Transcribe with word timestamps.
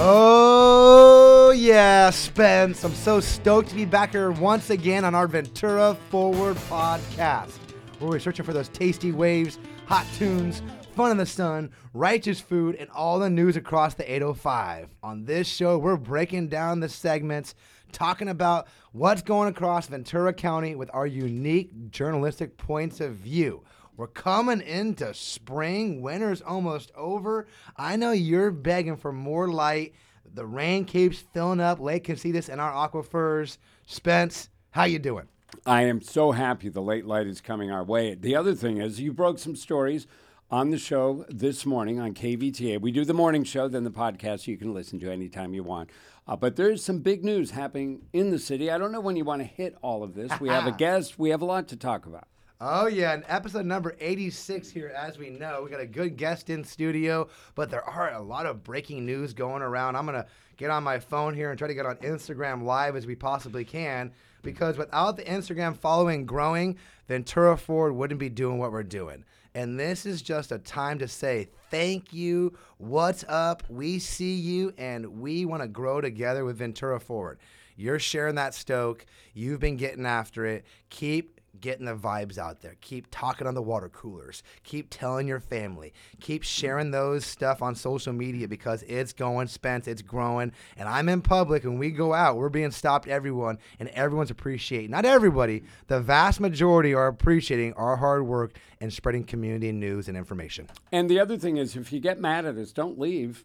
Oh, 0.00 1.50
yeah, 1.56 2.10
Spence. 2.10 2.84
I'm 2.84 2.94
so 2.94 3.18
stoked 3.18 3.70
to 3.70 3.74
be 3.74 3.84
back 3.84 4.12
here 4.12 4.30
once 4.30 4.70
again 4.70 5.04
on 5.04 5.12
our 5.12 5.26
Ventura 5.26 5.96
Forward 6.08 6.56
podcast, 6.70 7.58
where 7.98 8.10
we're 8.10 8.20
searching 8.20 8.44
for 8.44 8.52
those 8.52 8.68
tasty 8.68 9.10
waves, 9.10 9.58
hot 9.86 10.06
tunes, 10.14 10.62
fun 10.94 11.10
in 11.10 11.16
the 11.16 11.26
sun, 11.26 11.72
righteous 11.94 12.40
food, 12.40 12.76
and 12.76 12.88
all 12.90 13.18
the 13.18 13.28
news 13.28 13.56
across 13.56 13.94
the 13.94 14.08
805. 14.08 14.88
On 15.02 15.24
this 15.24 15.48
show, 15.48 15.78
we're 15.78 15.96
breaking 15.96 16.46
down 16.46 16.78
the 16.78 16.88
segments, 16.88 17.56
talking 17.90 18.28
about 18.28 18.68
what's 18.92 19.22
going 19.22 19.48
across 19.48 19.88
Ventura 19.88 20.32
County 20.32 20.76
with 20.76 20.90
our 20.94 21.08
unique 21.08 21.90
journalistic 21.90 22.56
points 22.56 23.00
of 23.00 23.14
view. 23.14 23.64
We're 23.98 24.06
coming 24.06 24.60
into 24.60 25.12
spring. 25.12 26.00
Winter's 26.02 26.40
almost 26.40 26.92
over. 26.94 27.48
I 27.76 27.96
know 27.96 28.12
you're 28.12 28.52
begging 28.52 28.96
for 28.96 29.10
more 29.10 29.48
light. 29.48 29.92
The 30.32 30.46
rain 30.46 30.84
keeps 30.84 31.18
filling 31.18 31.58
up 31.58 31.80
Lake 31.80 32.04
Casitas 32.06 32.48
and 32.48 32.60
our 32.60 32.88
aquifers. 32.88 33.58
Spence, 33.86 34.50
how 34.70 34.84
you 34.84 35.00
doing? 35.00 35.26
I 35.66 35.82
am 35.82 36.00
so 36.00 36.30
happy 36.30 36.68
the 36.68 36.80
late 36.80 37.06
light 37.06 37.26
is 37.26 37.40
coming 37.40 37.72
our 37.72 37.82
way. 37.82 38.14
The 38.14 38.36
other 38.36 38.54
thing 38.54 38.76
is, 38.76 39.00
you 39.00 39.12
broke 39.12 39.40
some 39.40 39.56
stories 39.56 40.06
on 40.48 40.70
the 40.70 40.78
show 40.78 41.24
this 41.28 41.66
morning 41.66 41.98
on 41.98 42.14
KVTA. 42.14 42.80
We 42.80 42.92
do 42.92 43.04
the 43.04 43.14
morning 43.14 43.42
show, 43.42 43.66
then 43.66 43.82
the 43.82 43.90
podcast 43.90 44.46
you 44.46 44.56
can 44.56 44.72
listen 44.72 45.00
to 45.00 45.10
anytime 45.10 45.54
you 45.54 45.64
want. 45.64 45.90
Uh, 46.24 46.36
but 46.36 46.54
there's 46.54 46.84
some 46.84 47.00
big 47.00 47.24
news 47.24 47.50
happening 47.50 48.02
in 48.12 48.30
the 48.30 48.38
city. 48.38 48.70
I 48.70 48.78
don't 48.78 48.92
know 48.92 49.00
when 49.00 49.16
you 49.16 49.24
want 49.24 49.42
to 49.42 49.48
hit 49.48 49.76
all 49.82 50.04
of 50.04 50.14
this. 50.14 50.38
We 50.38 50.50
have 50.50 50.68
a 50.68 50.72
guest, 50.78 51.18
we 51.18 51.30
have 51.30 51.42
a 51.42 51.46
lot 51.46 51.66
to 51.66 51.76
talk 51.76 52.06
about. 52.06 52.28
Oh, 52.60 52.88
yeah, 52.88 53.12
and 53.12 53.22
episode 53.28 53.66
number 53.66 53.94
86 54.00 54.68
here, 54.70 54.92
as 54.96 55.16
we 55.16 55.30
know. 55.30 55.62
We 55.62 55.70
got 55.70 55.78
a 55.80 55.86
good 55.86 56.16
guest 56.16 56.50
in 56.50 56.64
studio, 56.64 57.28
but 57.54 57.70
there 57.70 57.84
are 57.84 58.12
a 58.14 58.20
lot 58.20 58.46
of 58.46 58.64
breaking 58.64 59.06
news 59.06 59.32
going 59.32 59.62
around. 59.62 59.94
I'm 59.94 60.06
going 60.06 60.20
to 60.20 60.26
get 60.56 60.68
on 60.68 60.82
my 60.82 60.98
phone 60.98 61.34
here 61.34 61.50
and 61.50 61.58
try 61.58 61.68
to 61.68 61.74
get 61.74 61.86
on 61.86 61.94
Instagram 61.98 62.64
live 62.64 62.96
as 62.96 63.06
we 63.06 63.14
possibly 63.14 63.64
can 63.64 64.10
because 64.42 64.76
without 64.76 65.16
the 65.16 65.22
Instagram 65.22 65.76
following 65.76 66.26
growing, 66.26 66.76
Ventura 67.06 67.56
Forward 67.56 67.92
wouldn't 67.92 68.18
be 68.18 68.28
doing 68.28 68.58
what 68.58 68.72
we're 68.72 68.82
doing. 68.82 69.24
And 69.54 69.78
this 69.78 70.04
is 70.04 70.20
just 70.20 70.50
a 70.50 70.58
time 70.58 70.98
to 70.98 71.06
say 71.06 71.50
thank 71.70 72.12
you. 72.12 72.58
What's 72.78 73.24
up? 73.28 73.62
We 73.68 74.00
see 74.00 74.34
you, 74.34 74.74
and 74.76 75.20
we 75.20 75.44
want 75.44 75.62
to 75.62 75.68
grow 75.68 76.00
together 76.00 76.44
with 76.44 76.58
Ventura 76.58 76.98
Forward. 76.98 77.38
You're 77.76 78.00
sharing 78.00 78.34
that 78.34 78.52
stoke. 78.52 79.06
You've 79.32 79.60
been 79.60 79.76
getting 79.76 80.06
after 80.06 80.44
it. 80.44 80.64
Keep 80.90 81.40
getting 81.60 81.86
the 81.86 81.94
vibes 81.94 82.38
out 82.38 82.60
there. 82.60 82.76
Keep 82.80 83.08
talking 83.10 83.46
on 83.46 83.54
the 83.54 83.62
water 83.62 83.88
coolers. 83.88 84.42
Keep 84.64 84.88
telling 84.90 85.26
your 85.26 85.40
family. 85.40 85.92
Keep 86.20 86.42
sharing 86.42 86.90
those 86.90 87.24
stuff 87.24 87.62
on 87.62 87.74
social 87.74 88.12
media 88.12 88.48
because 88.48 88.82
it's 88.84 89.12
going, 89.12 89.48
Spence, 89.48 89.88
it's 89.88 90.02
growing. 90.02 90.52
And 90.76 90.88
I'm 90.88 91.08
in 91.08 91.22
public 91.22 91.64
and 91.64 91.78
we 91.78 91.90
go 91.90 92.14
out, 92.14 92.36
we're 92.36 92.48
being 92.48 92.70
stopped, 92.70 93.08
everyone, 93.08 93.58
and 93.78 93.88
everyone's 93.90 94.30
appreciating. 94.30 94.90
Not 94.90 95.04
everybody, 95.04 95.64
the 95.86 96.00
vast 96.00 96.40
majority 96.40 96.94
are 96.94 97.06
appreciating 97.06 97.72
our 97.74 97.96
hard 97.96 98.26
work 98.26 98.52
and 98.80 98.92
spreading 98.92 99.24
community 99.24 99.72
news 99.72 100.08
and 100.08 100.16
information. 100.16 100.68
And 100.92 101.10
the 101.10 101.20
other 101.20 101.36
thing 101.36 101.56
is, 101.56 101.76
if 101.76 101.92
you 101.92 102.00
get 102.00 102.20
mad 102.20 102.44
at 102.44 102.56
us, 102.56 102.72
don't 102.72 102.98
leave. 102.98 103.44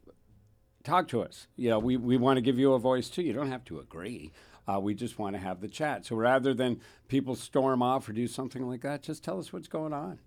Talk 0.84 1.08
to 1.09 1.22
us. 1.22 1.48
You 1.56 1.70
know, 1.70 1.80
we, 1.80 1.96
we 1.96 2.18
want 2.18 2.38
to 2.38 2.42
give 2.42 2.59
you 2.59 2.74
a 2.74 2.80
voice 2.80 3.09
too. 3.09 3.22
You 3.22 3.31
don't 3.31 3.50
have 3.50 3.64
to 3.66 3.80
agree. 3.80 4.31
Uh, 4.67 4.80
we 4.80 4.94
just 4.94 5.19
want 5.19 5.36
to 5.36 5.42
have 5.42 5.61
the 5.61 5.67
chat. 5.67 6.06
So 6.06 6.16
rather 6.16 6.53
than 6.53 6.80
people 7.08 7.36
storm 7.36 7.81
off 7.81 8.08
or 8.08 8.14
do 8.14 8.28
something 8.28 8.67
like 8.67 8.81
that, 8.81 9.03
just 9.03 9.23
tell 9.23 9.39
us 9.39 9.52
what's 9.52 9.67
going 9.67 9.94
on. 9.94 10.19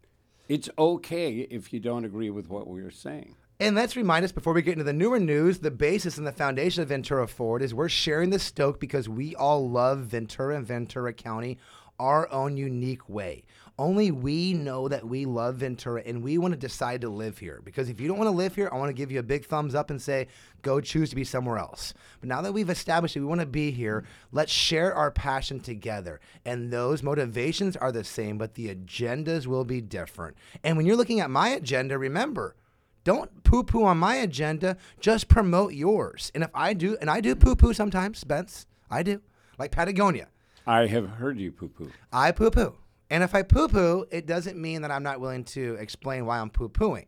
It's 0.48 0.68
okay 0.78 1.40
if 1.50 1.72
you 1.72 1.80
don't 1.80 2.04
agree 2.04 2.30
with 2.30 2.48
what 2.48 2.68
we 2.68 2.80
are 2.82 2.90
saying. 2.90 3.34
And 3.58 3.74
let's 3.74 3.96
remind 3.96 4.24
us 4.24 4.32
before 4.32 4.52
we 4.52 4.60
get 4.60 4.72
into 4.72 4.84
the 4.84 4.92
newer 4.92 5.18
news, 5.18 5.58
the 5.58 5.70
basis 5.70 6.18
and 6.18 6.26
the 6.26 6.32
foundation 6.32 6.82
of 6.82 6.90
Ventura 6.90 7.26
Forward 7.26 7.62
is 7.62 7.72
we're 7.72 7.88
sharing 7.88 8.28
the 8.28 8.38
Stoke 8.38 8.78
because 8.78 9.08
we 9.08 9.34
all 9.34 9.68
love 9.68 10.00
Ventura 10.00 10.56
and 10.56 10.66
Ventura 10.66 11.14
County 11.14 11.58
our 11.98 12.30
own 12.30 12.58
unique 12.58 13.08
way. 13.08 13.44
Only 13.78 14.10
we 14.10 14.54
know 14.54 14.88
that 14.88 15.06
we 15.06 15.26
love 15.26 15.56
Ventura 15.56 16.02
and 16.06 16.22
we 16.22 16.38
want 16.38 16.52
to 16.54 16.58
decide 16.58 17.02
to 17.02 17.10
live 17.10 17.36
here. 17.36 17.60
Because 17.62 17.90
if 17.90 18.00
you 18.00 18.08
don't 18.08 18.16
want 18.16 18.28
to 18.28 18.36
live 18.36 18.54
here, 18.54 18.70
I 18.72 18.76
want 18.78 18.88
to 18.88 18.94
give 18.94 19.12
you 19.12 19.18
a 19.18 19.22
big 19.22 19.44
thumbs 19.44 19.74
up 19.74 19.90
and 19.90 20.00
say, 20.00 20.28
go 20.62 20.80
choose 20.80 21.10
to 21.10 21.16
be 21.16 21.24
somewhere 21.24 21.58
else. 21.58 21.92
But 22.20 22.30
now 22.30 22.40
that 22.40 22.54
we've 22.54 22.70
established 22.70 23.14
that 23.14 23.20
we 23.20 23.26
want 23.26 23.42
to 23.42 23.46
be 23.46 23.70
here, 23.70 24.04
let's 24.32 24.50
share 24.50 24.94
our 24.94 25.10
passion 25.10 25.60
together. 25.60 26.20
And 26.46 26.72
those 26.72 27.02
motivations 27.02 27.76
are 27.76 27.92
the 27.92 28.04
same, 28.04 28.38
but 28.38 28.54
the 28.54 28.74
agendas 28.74 29.46
will 29.46 29.64
be 29.64 29.82
different. 29.82 30.38
And 30.64 30.78
when 30.78 30.86
you're 30.86 30.96
looking 30.96 31.20
at 31.20 31.30
my 31.30 31.50
agenda, 31.50 31.98
remember, 31.98 32.56
don't 33.04 33.44
poo 33.44 33.62
poo 33.62 33.84
on 33.84 33.98
my 33.98 34.16
agenda, 34.16 34.78
just 35.00 35.28
promote 35.28 35.74
yours. 35.74 36.32
And 36.34 36.42
if 36.42 36.50
I 36.54 36.72
do, 36.72 36.96
and 37.00 37.10
I 37.10 37.20
do 37.20 37.36
poo 37.36 37.54
poo 37.54 37.74
sometimes, 37.74 38.18
Spence, 38.18 38.66
I 38.90 39.02
do, 39.02 39.20
like 39.58 39.70
Patagonia. 39.70 40.28
I 40.66 40.86
have 40.86 41.08
heard 41.08 41.38
you 41.38 41.52
poo 41.52 41.68
poo. 41.68 41.92
I 42.10 42.32
poo 42.32 42.50
poo. 42.50 42.74
And 43.10 43.22
if 43.22 43.34
I 43.34 43.42
poo 43.42 43.68
poo, 43.68 44.06
it 44.10 44.26
doesn't 44.26 44.60
mean 44.60 44.82
that 44.82 44.90
I'm 44.90 45.02
not 45.02 45.20
willing 45.20 45.44
to 45.44 45.74
explain 45.74 46.26
why 46.26 46.38
I'm 46.38 46.50
poo 46.50 46.68
pooing. 46.68 47.06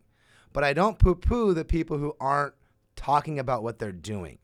But 0.53 0.65
I 0.65 0.73
don't 0.73 0.99
poo 0.99 1.15
poo 1.15 1.55
the 1.55 1.65
people 1.65 1.99
who 1.99 2.17
aren't 2.21 2.55
talking 2.97 3.39
about 3.39 3.63
what 3.63 3.79
they're 3.79 3.93
doing. 3.93 4.39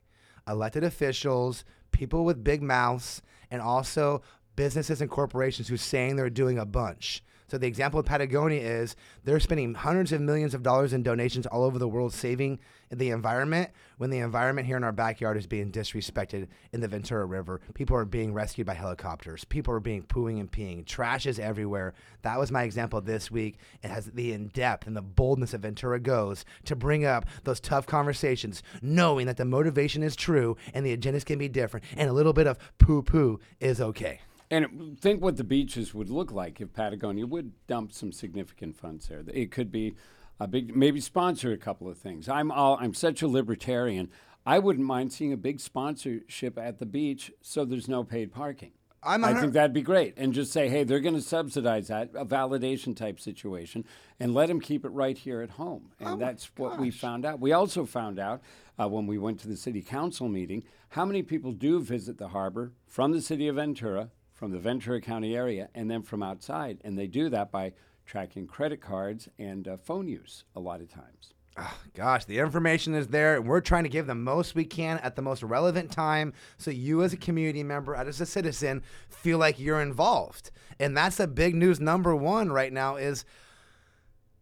Elected 0.48 0.84
officials, 0.84 1.64
people 1.90 2.24
with 2.24 2.44
big 2.44 2.62
mouths, 2.62 3.22
and 3.50 3.62
also 3.62 4.22
businesses 4.56 5.00
and 5.00 5.10
corporations 5.10 5.68
who 5.68 5.74
are 5.74 5.78
saying 5.78 6.16
they're 6.16 6.30
doing 6.30 6.58
a 6.58 6.66
bunch. 6.66 7.22
So 7.46 7.58
the 7.58 7.66
example 7.66 8.00
of 8.00 8.06
Patagonia 8.06 8.60
is 8.60 8.96
they're 9.22 9.40
spending 9.40 9.74
hundreds 9.74 10.12
of 10.12 10.20
millions 10.20 10.54
of 10.54 10.62
dollars 10.62 10.92
in 10.92 11.02
donations 11.02 11.46
all 11.46 11.62
over 11.62 11.78
the 11.78 11.88
world 11.88 12.12
saving 12.12 12.58
the 12.98 13.10
environment 13.10 13.70
when 13.98 14.10
the 14.10 14.18
environment 14.18 14.66
here 14.66 14.76
in 14.76 14.84
our 14.84 14.92
backyard 14.92 15.36
is 15.36 15.46
being 15.46 15.70
disrespected 15.70 16.48
in 16.72 16.80
the 16.80 16.88
Ventura 16.88 17.24
River. 17.24 17.60
People 17.74 17.96
are 17.96 18.04
being 18.04 18.32
rescued 18.32 18.66
by 18.66 18.74
helicopters. 18.74 19.44
People 19.44 19.74
are 19.74 19.80
being 19.80 20.02
pooing 20.02 20.40
and 20.40 20.50
peeing. 20.50 20.84
Trash 20.84 21.26
is 21.26 21.38
everywhere. 21.38 21.94
That 22.22 22.38
was 22.38 22.50
my 22.50 22.62
example 22.62 23.00
this 23.00 23.30
week. 23.30 23.58
It 23.82 23.90
has 23.90 24.06
the 24.06 24.32
in 24.32 24.48
depth 24.48 24.86
and 24.86 24.96
the 24.96 25.02
boldness 25.02 25.54
of 25.54 25.62
Ventura 25.62 26.00
goes 26.00 26.44
to 26.64 26.76
bring 26.76 27.04
up 27.04 27.26
those 27.44 27.60
tough 27.60 27.86
conversations, 27.86 28.62
knowing 28.82 29.26
that 29.26 29.36
the 29.36 29.44
motivation 29.44 30.02
is 30.02 30.16
true 30.16 30.56
and 30.72 30.84
the 30.84 30.96
agendas 30.96 31.24
can 31.24 31.38
be 31.38 31.48
different, 31.48 31.84
and 31.96 32.08
a 32.08 32.12
little 32.12 32.32
bit 32.32 32.46
of 32.46 32.58
poo 32.78 33.02
poo 33.02 33.40
is 33.60 33.80
okay. 33.80 34.20
And 34.50 34.98
think 35.00 35.22
what 35.22 35.36
the 35.36 35.44
beaches 35.44 35.94
would 35.94 36.10
look 36.10 36.30
like 36.30 36.60
if 36.60 36.72
Patagonia 36.72 37.26
would 37.26 37.52
dump 37.66 37.92
some 37.92 38.12
significant 38.12 38.76
funds 38.76 39.08
there. 39.08 39.24
It 39.32 39.50
could 39.50 39.72
be 39.72 39.94
a 40.40 40.48
big, 40.48 40.76
maybe 40.76 41.00
sponsor 41.00 41.52
a 41.52 41.56
couple 41.56 41.88
of 41.88 41.98
things. 41.98 42.28
I'm 42.28 42.50
all, 42.50 42.76
I'm 42.80 42.94
such 42.94 43.22
a 43.22 43.28
libertarian. 43.28 44.10
I 44.46 44.58
wouldn't 44.58 44.86
mind 44.86 45.12
seeing 45.12 45.32
a 45.32 45.38
big 45.38 45.60
sponsorship 45.60 46.58
at 46.58 46.78
the 46.78 46.86
beach 46.86 47.32
so 47.40 47.64
there's 47.64 47.88
no 47.88 48.04
paid 48.04 48.32
parking. 48.32 48.72
I'm 49.06 49.24
I 49.24 49.34
think 49.34 49.52
that'd 49.52 49.74
be 49.74 49.82
great. 49.82 50.14
And 50.16 50.32
just 50.32 50.52
say, 50.52 50.68
hey, 50.68 50.82
they're 50.84 51.00
going 51.00 51.14
to 51.14 51.20
subsidize 51.20 51.88
that, 51.88 52.10
a 52.14 52.24
validation 52.24 52.96
type 52.96 53.20
situation, 53.20 53.84
and 54.18 54.32
let 54.32 54.48
them 54.48 54.60
keep 54.60 54.84
it 54.84 54.90
right 54.90 55.16
here 55.16 55.42
at 55.42 55.50
home. 55.50 55.90
And 56.00 56.08
Oh 56.08 56.16
that's 56.16 56.50
what 56.56 56.78
we 56.78 56.90
found 56.90 57.26
out. 57.26 57.38
We 57.38 57.52
also 57.52 57.84
found 57.84 58.18
out 58.18 58.40
uh, 58.80 58.88
when 58.88 59.06
we 59.06 59.18
went 59.18 59.40
to 59.40 59.48
the 59.48 59.56
city 59.56 59.82
council 59.82 60.28
meeting 60.28 60.64
how 60.90 61.04
many 61.04 61.22
people 61.22 61.52
do 61.52 61.80
visit 61.80 62.18
the 62.18 62.28
harbor 62.28 62.72
from 62.86 63.12
the 63.12 63.20
city 63.20 63.46
of 63.48 63.56
Ventura, 63.56 64.10
from 64.32 64.52
the 64.52 64.58
Ventura 64.58 65.00
County 65.00 65.36
area, 65.36 65.68
and 65.74 65.90
then 65.90 66.02
from 66.02 66.22
outside. 66.22 66.78
And 66.82 66.98
they 66.98 67.06
do 67.06 67.28
that 67.28 67.52
by 67.52 67.72
tracking 68.04 68.46
credit 68.46 68.80
cards 68.80 69.28
and 69.38 69.66
uh, 69.66 69.76
phone 69.76 70.08
use 70.08 70.44
a 70.54 70.60
lot 70.60 70.80
of 70.80 70.88
times. 70.88 71.34
Ah, 71.56 71.78
gosh, 71.94 72.24
the 72.24 72.38
information 72.38 72.94
is 72.94 73.08
there, 73.08 73.36
and 73.36 73.46
we're 73.46 73.60
trying 73.60 73.84
to 73.84 73.88
give 73.88 74.08
the 74.08 74.14
most 74.14 74.56
we 74.56 74.64
can 74.64 74.98
at 74.98 75.14
the 75.14 75.22
most 75.22 75.42
relevant 75.44 75.90
time 75.92 76.32
so 76.58 76.70
you, 76.72 77.02
as 77.02 77.12
a 77.12 77.16
community 77.16 77.62
member, 77.62 77.94
as 77.94 78.20
a 78.20 78.26
citizen, 78.26 78.82
feel 79.08 79.38
like 79.38 79.60
you're 79.60 79.80
involved. 79.80 80.50
And 80.80 80.96
that's 80.96 81.16
the 81.16 81.28
big 81.28 81.54
news 81.54 81.78
number 81.78 82.14
one 82.14 82.50
right 82.50 82.72
now 82.72 82.96
is 82.96 83.24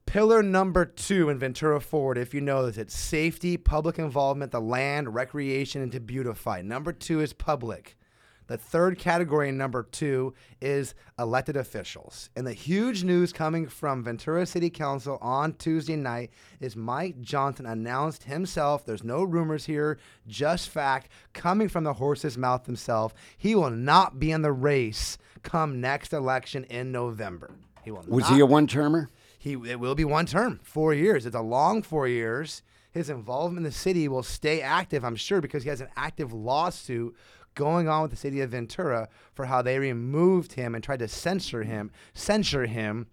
pillar 0.07 0.43
number 0.43 0.87
two 0.87 1.29
in 1.29 1.39
Ventura 1.39 1.81
Forward, 1.81 2.17
if 2.17 2.33
you 2.33 2.41
know 2.41 2.65
this, 2.65 2.79
it's 2.79 2.97
safety, 2.97 3.59
public 3.59 3.99
involvement, 3.99 4.51
the 4.51 4.61
land, 4.61 5.15
recreation, 5.15 5.83
and 5.83 5.93
to 5.93 6.01
beautify. 6.01 6.63
Number 6.63 6.93
two 6.93 7.21
is 7.21 7.35
public. 7.35 7.97
The 8.53 8.59
third 8.59 8.99
category 8.99 9.51
number 9.51 9.85
two 9.85 10.35
is 10.61 10.95
elected 11.19 11.57
officials. 11.57 12.29
And 12.37 12.47
the 12.47 12.53
huge 12.53 13.03
news 13.03 13.33
coming 13.33 13.67
from 13.67 14.05
Ventura 14.05 14.45
City 14.45 14.69
Council 14.69 15.17
on 15.23 15.55
Tuesday 15.55 15.97
night 15.97 16.33
is 16.61 16.77
Mike 16.77 17.23
Johnson 17.23 17.65
announced 17.65 18.25
himself, 18.25 18.85
there's 18.85 19.03
no 19.03 19.23
rumors 19.23 19.65
here, 19.65 19.99
just 20.29 20.69
fact, 20.69 21.09
coming 21.33 21.67
from 21.67 21.85
the 21.85 21.95
horse's 21.95 22.37
mouth 22.37 22.67
himself, 22.67 23.15
he 23.39 23.55
will 23.55 23.71
not 23.71 24.19
be 24.19 24.31
in 24.31 24.43
the 24.43 24.53
race 24.53 25.17
come 25.43 25.81
next 25.81 26.13
election 26.13 26.65
in 26.65 26.93
November. 26.93 27.53
He 27.83 27.91
will 27.91 28.05
Was 28.07 28.25
not 28.25 28.35
he 28.35 28.41
a 28.41 28.45
one 28.45 28.67
termer? 28.67 29.09
he 29.39 29.53
it 29.53 29.81
will 29.81 29.95
be 29.95 30.05
one 30.05 30.27
term, 30.27 30.61
four 30.63 30.93
years. 30.93 31.25
It's 31.25 31.35
a 31.35 31.41
long 31.41 31.81
four 31.81 32.07
years. 32.07 32.63
His 32.91 33.09
involvement 33.09 33.65
in 33.65 33.71
the 33.71 33.73
city 33.73 34.07
will 34.09 34.23
stay 34.23 34.61
active, 34.61 35.03
I'm 35.03 35.17
sure, 35.17 35.41
because 35.41 35.63
he 35.63 35.71
has 35.71 35.81
an 35.81 35.89
active 35.97 36.35
lawsuit 36.35 37.17
going 37.55 37.89
on 37.89 38.03
with 38.03 38.11
the 38.11 38.17
city 38.17 38.41
of 38.41 38.51
Ventura 38.51 39.09
for 39.35 39.47
how 39.47 39.63
they 39.63 39.79
removed 39.79 40.53
him 40.53 40.75
and 40.75 40.83
tried 40.83 41.01
to 41.01 41.09
censor 41.09 41.63
him, 41.63 41.91
censure 42.15 42.67
him, 42.67 43.07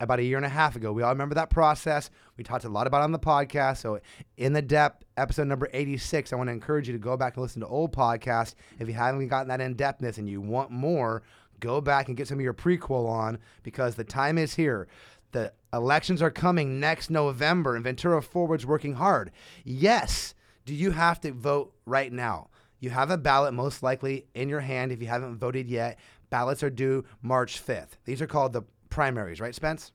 about 0.00 0.18
a 0.18 0.24
year 0.24 0.36
and 0.36 0.46
a 0.46 0.50
half 0.50 0.76
ago. 0.76 0.92
We 0.92 1.02
all 1.02 1.10
remember 1.10 1.34
that 1.36 1.50
process. 1.50 2.10
We 2.36 2.44
talked 2.44 2.64
a 2.64 2.68
lot 2.68 2.86
about 2.86 3.00
it 3.00 3.04
on 3.04 3.12
the 3.12 3.18
podcast. 3.18 3.78
So, 3.78 4.00
in 4.36 4.52
the 4.52 4.62
depth, 4.62 5.04
episode 5.16 5.46
number 5.46 5.68
86, 5.72 6.32
I 6.32 6.36
want 6.36 6.48
to 6.48 6.52
encourage 6.52 6.88
you 6.88 6.92
to 6.92 6.98
go 6.98 7.16
back 7.16 7.36
and 7.36 7.42
listen 7.42 7.60
to 7.60 7.68
old 7.68 7.92
podcasts. 7.92 8.54
If 8.78 8.88
you 8.88 8.94
haven't 8.94 9.28
gotten 9.28 9.48
that 9.48 9.60
in 9.60 9.74
depthness 9.74 10.18
and 10.18 10.28
you 10.28 10.40
want 10.40 10.70
more, 10.70 11.22
go 11.60 11.80
back 11.80 12.08
and 12.08 12.16
get 12.16 12.28
some 12.28 12.38
of 12.38 12.44
your 12.44 12.54
prequel 12.54 13.08
on 13.08 13.38
because 13.62 13.94
the 13.94 14.04
time 14.04 14.38
is 14.38 14.54
here. 14.54 14.88
The 15.32 15.52
elections 15.72 16.22
are 16.22 16.30
coming 16.30 16.78
next 16.78 17.10
November, 17.10 17.74
and 17.74 17.82
Ventura 17.82 18.22
Forward's 18.22 18.66
working 18.66 18.94
hard. 18.94 19.32
Yes, 19.64 20.34
do 20.64 20.74
you 20.74 20.92
have 20.92 21.20
to 21.22 21.32
vote 21.32 21.72
right 21.86 22.12
now? 22.12 22.48
You 22.80 22.90
have 22.90 23.10
a 23.10 23.18
ballot 23.18 23.54
most 23.54 23.82
likely 23.82 24.26
in 24.34 24.48
your 24.48 24.60
hand 24.60 24.92
if 24.92 25.00
you 25.00 25.08
haven't 25.08 25.38
voted 25.38 25.68
yet. 25.68 25.98
Ballots 26.30 26.62
are 26.62 26.70
due 26.70 27.04
March 27.22 27.64
5th. 27.64 27.96
These 28.04 28.20
are 28.20 28.26
called 28.26 28.52
the 28.52 28.62
primaries, 28.90 29.40
right, 29.40 29.54
Spence? 29.54 29.92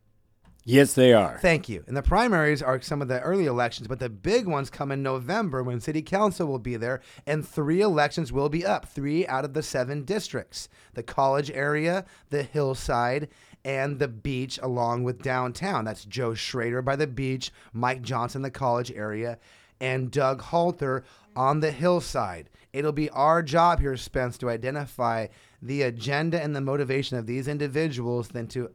Yes, 0.66 0.94
they 0.94 1.14
are. 1.14 1.40
Thank 1.42 1.70
you. 1.70 1.84
And 1.88 1.96
the 1.96 2.04
primaries 2.04 2.62
are 2.62 2.82
some 2.82 3.02
of 3.02 3.08
the 3.08 3.22
early 3.22 3.46
elections, 3.46 3.88
but 3.88 4.00
the 4.00 4.10
big 4.10 4.46
ones 4.46 4.70
come 4.70 4.92
in 4.92 5.02
November 5.02 5.64
when 5.64 5.80
city 5.80 6.02
council 6.02 6.48
will 6.48 6.60
be 6.60 6.76
there, 6.76 7.02
and 7.26 7.48
three 7.48 7.82
elections 7.82 8.32
will 8.32 8.50
be 8.50 8.66
up 8.66 8.86
three 8.86 9.26
out 9.26 9.46
of 9.46 9.54
the 9.54 9.64
seven 9.64 10.04
districts 10.04 10.70
the 10.94 11.02
college 11.02 11.50
area, 11.52 12.06
the 12.30 12.44
hillside, 12.44 13.30
and 13.64 14.00
the 14.00 14.08
beach, 14.08 14.60
along 14.62 15.04
with 15.04 15.24
downtown. 15.24 15.86
That's 15.86 16.06
Joe 16.06 16.34
Schroeder 16.34 16.82
by 16.82 16.96
the 16.96 17.08
beach, 17.08 17.52
Mike 17.74 18.02
Johnson, 18.02 18.42
the 18.42 18.52
college 18.52 18.92
area, 18.92 19.40
and 19.80 20.12
Doug 20.12 20.42
Halter 20.42 21.04
on 21.36 21.62
the 21.62 21.72
hillside. 21.72 22.50
It'll 22.72 22.92
be 22.92 23.10
our 23.10 23.42
job 23.42 23.80
here, 23.80 23.98
Spence, 23.98 24.38
to 24.40 24.50
identify 24.50 25.28
the 25.62 25.82
agenda 25.82 26.42
and 26.42 26.56
the 26.56 26.62
motivation 26.62 27.18
of 27.18 27.26
these 27.26 27.48
individuals, 27.48 28.30
then 28.30 28.48
to 28.48 28.72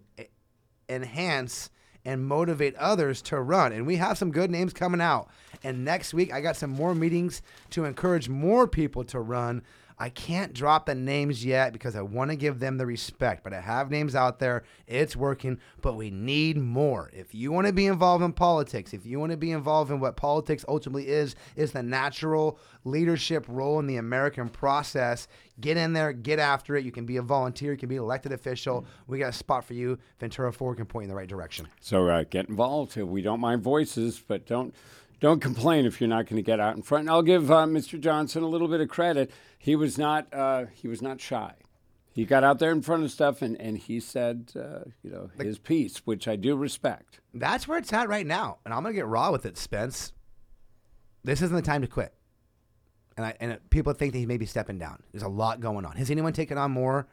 enhance 0.88 1.70
and 2.04 2.26
motivate 2.26 2.76
others 2.76 3.22
to 3.22 3.40
run. 3.40 3.72
And 3.72 3.86
we 3.86 3.96
have 3.96 4.18
some 4.18 4.30
good 4.30 4.50
names 4.50 4.72
coming 4.72 5.00
out. 5.00 5.28
And 5.62 5.84
next 5.84 6.12
week, 6.12 6.32
I 6.32 6.40
got 6.40 6.56
some 6.56 6.70
more 6.70 6.94
meetings 6.94 7.40
to 7.70 7.84
encourage 7.84 8.28
more 8.28 8.68
people 8.68 9.04
to 9.04 9.20
run. 9.20 9.62
I 9.98 10.08
can't 10.08 10.52
drop 10.52 10.86
the 10.86 10.94
names 10.94 11.44
yet 11.44 11.72
because 11.72 11.94
I 11.94 12.02
want 12.02 12.30
to 12.30 12.36
give 12.36 12.58
them 12.58 12.78
the 12.78 12.86
respect, 12.86 13.44
but 13.44 13.52
I 13.52 13.60
have 13.60 13.90
names 13.90 14.16
out 14.16 14.38
there. 14.40 14.64
It's 14.86 15.14
working, 15.14 15.58
but 15.80 15.94
we 15.94 16.10
need 16.10 16.56
more. 16.56 17.10
If 17.12 17.34
you 17.34 17.52
want 17.52 17.68
to 17.68 17.72
be 17.72 17.86
involved 17.86 18.24
in 18.24 18.32
politics, 18.32 18.92
if 18.92 19.06
you 19.06 19.20
want 19.20 19.30
to 19.30 19.38
be 19.38 19.52
involved 19.52 19.90
in 19.90 20.00
what 20.00 20.16
politics 20.16 20.64
ultimately 20.68 21.08
is, 21.08 21.36
is 21.54 21.72
the 21.72 21.82
natural 21.82 22.58
leadership 22.84 23.46
role 23.48 23.78
in 23.78 23.86
the 23.86 23.96
American 23.96 24.48
process, 24.48 25.28
get 25.60 25.76
in 25.76 25.92
there, 25.92 26.12
get 26.12 26.38
after 26.38 26.76
it. 26.76 26.84
You 26.84 26.92
can 26.92 27.06
be 27.06 27.16
a 27.18 27.22
volunteer, 27.22 27.72
you 27.72 27.78
can 27.78 27.88
be 27.88 27.96
an 27.96 28.02
elected 28.02 28.32
official. 28.32 28.84
We 29.06 29.18
got 29.20 29.28
a 29.28 29.32
spot 29.32 29.64
for 29.64 29.74
you. 29.74 29.98
Ventura 30.18 30.52
Forward 30.52 30.76
can 30.76 30.86
point 30.86 31.04
you 31.04 31.06
in 31.06 31.10
the 31.10 31.16
right 31.16 31.28
direction. 31.28 31.68
So 31.80 32.08
uh, 32.08 32.24
get 32.28 32.48
involved. 32.48 32.96
We 32.96 33.22
don't 33.22 33.40
mind 33.40 33.62
voices, 33.62 34.22
but 34.26 34.46
don't 34.46 34.74
don't 35.20 35.40
complain 35.40 35.86
if 35.86 36.00
you're 36.00 36.08
not 36.08 36.26
going 36.26 36.36
to 36.36 36.42
get 36.42 36.60
out 36.60 36.76
in 36.76 36.82
front. 36.82 37.02
And 37.02 37.10
I'll 37.10 37.22
give 37.22 37.50
uh, 37.50 37.64
Mr. 37.66 37.98
Johnson 37.98 38.42
a 38.42 38.48
little 38.48 38.68
bit 38.68 38.80
of 38.80 38.88
credit. 38.88 39.30
He 39.58 39.76
was 39.76 39.98
not 39.98 40.32
uh, 40.32 40.66
he 40.74 40.88
was 40.88 41.00
not 41.00 41.20
shy. 41.20 41.54
He 42.14 42.24
got 42.24 42.44
out 42.44 42.60
there 42.60 42.70
in 42.70 42.80
front 42.80 43.02
of 43.02 43.10
stuff 43.10 43.42
and, 43.42 43.60
and 43.60 43.76
he 43.76 43.98
said, 43.98 44.52
uh, 44.54 44.88
you 45.02 45.10
know, 45.10 45.30
his 45.36 45.58
piece, 45.58 45.98
which 46.06 46.28
I 46.28 46.36
do 46.36 46.54
respect. 46.54 47.18
That's 47.32 47.66
where 47.66 47.76
it's 47.76 47.92
at 47.92 48.08
right 48.08 48.26
now. 48.26 48.58
And 48.64 48.72
I'm 48.72 48.82
going 48.84 48.94
to 48.94 48.96
get 48.96 49.06
raw 49.06 49.32
with 49.32 49.44
it, 49.44 49.58
Spence. 49.58 50.12
This 51.24 51.42
isn't 51.42 51.56
the 51.56 51.62
time 51.62 51.82
to 51.82 51.88
quit. 51.88 52.14
And, 53.16 53.26
I, 53.26 53.34
and 53.40 53.52
it, 53.52 53.68
people 53.68 53.92
think 53.94 54.12
that 54.12 54.20
he 54.20 54.26
may 54.26 54.36
be 54.36 54.46
stepping 54.46 54.78
down. 54.78 55.02
There's 55.10 55.24
a 55.24 55.28
lot 55.28 55.58
going 55.58 55.84
on. 55.84 55.96
Has 55.96 56.08
anyone 56.08 56.32
taken 56.32 56.56
on 56.56 56.70
more 56.70 57.08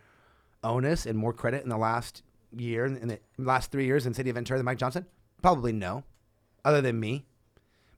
onus 0.64 1.08
and 1.08 1.18
more 1.18 1.34
credit 1.34 1.64
in 1.64 1.70
the 1.70 1.78
last 1.78 2.22
year, 2.56 2.86
in 2.86 3.08
the 3.08 3.20
last 3.40 3.72
three 3.72 3.86
years 3.86 4.06
in 4.06 4.14
City 4.14 4.30
of 4.30 4.36
Ventura 4.36 4.60
than 4.60 4.66
Mike 4.66 4.78
Johnson? 4.78 5.08
Probably 5.42 5.74
no, 5.74 6.04
other 6.64 6.82
than 6.82 7.00
me. 7.00 7.26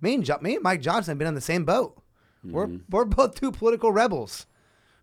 Me 0.04 0.16
and, 0.16 0.26
jo- 0.26 0.38
me 0.42 0.56
and 0.56 0.64
Mike 0.64 0.82
Johnson 0.82 1.14
have 1.14 1.18
been 1.18 1.30
on 1.30 1.34
the 1.34 1.40
same 1.40 1.64
boat. 1.64 1.98
We're, 2.44 2.68
mm-hmm. 2.68 2.84
we're 2.90 3.06
both 3.06 3.36
two 3.36 3.54
political 3.54 3.94
rebels 3.94 4.48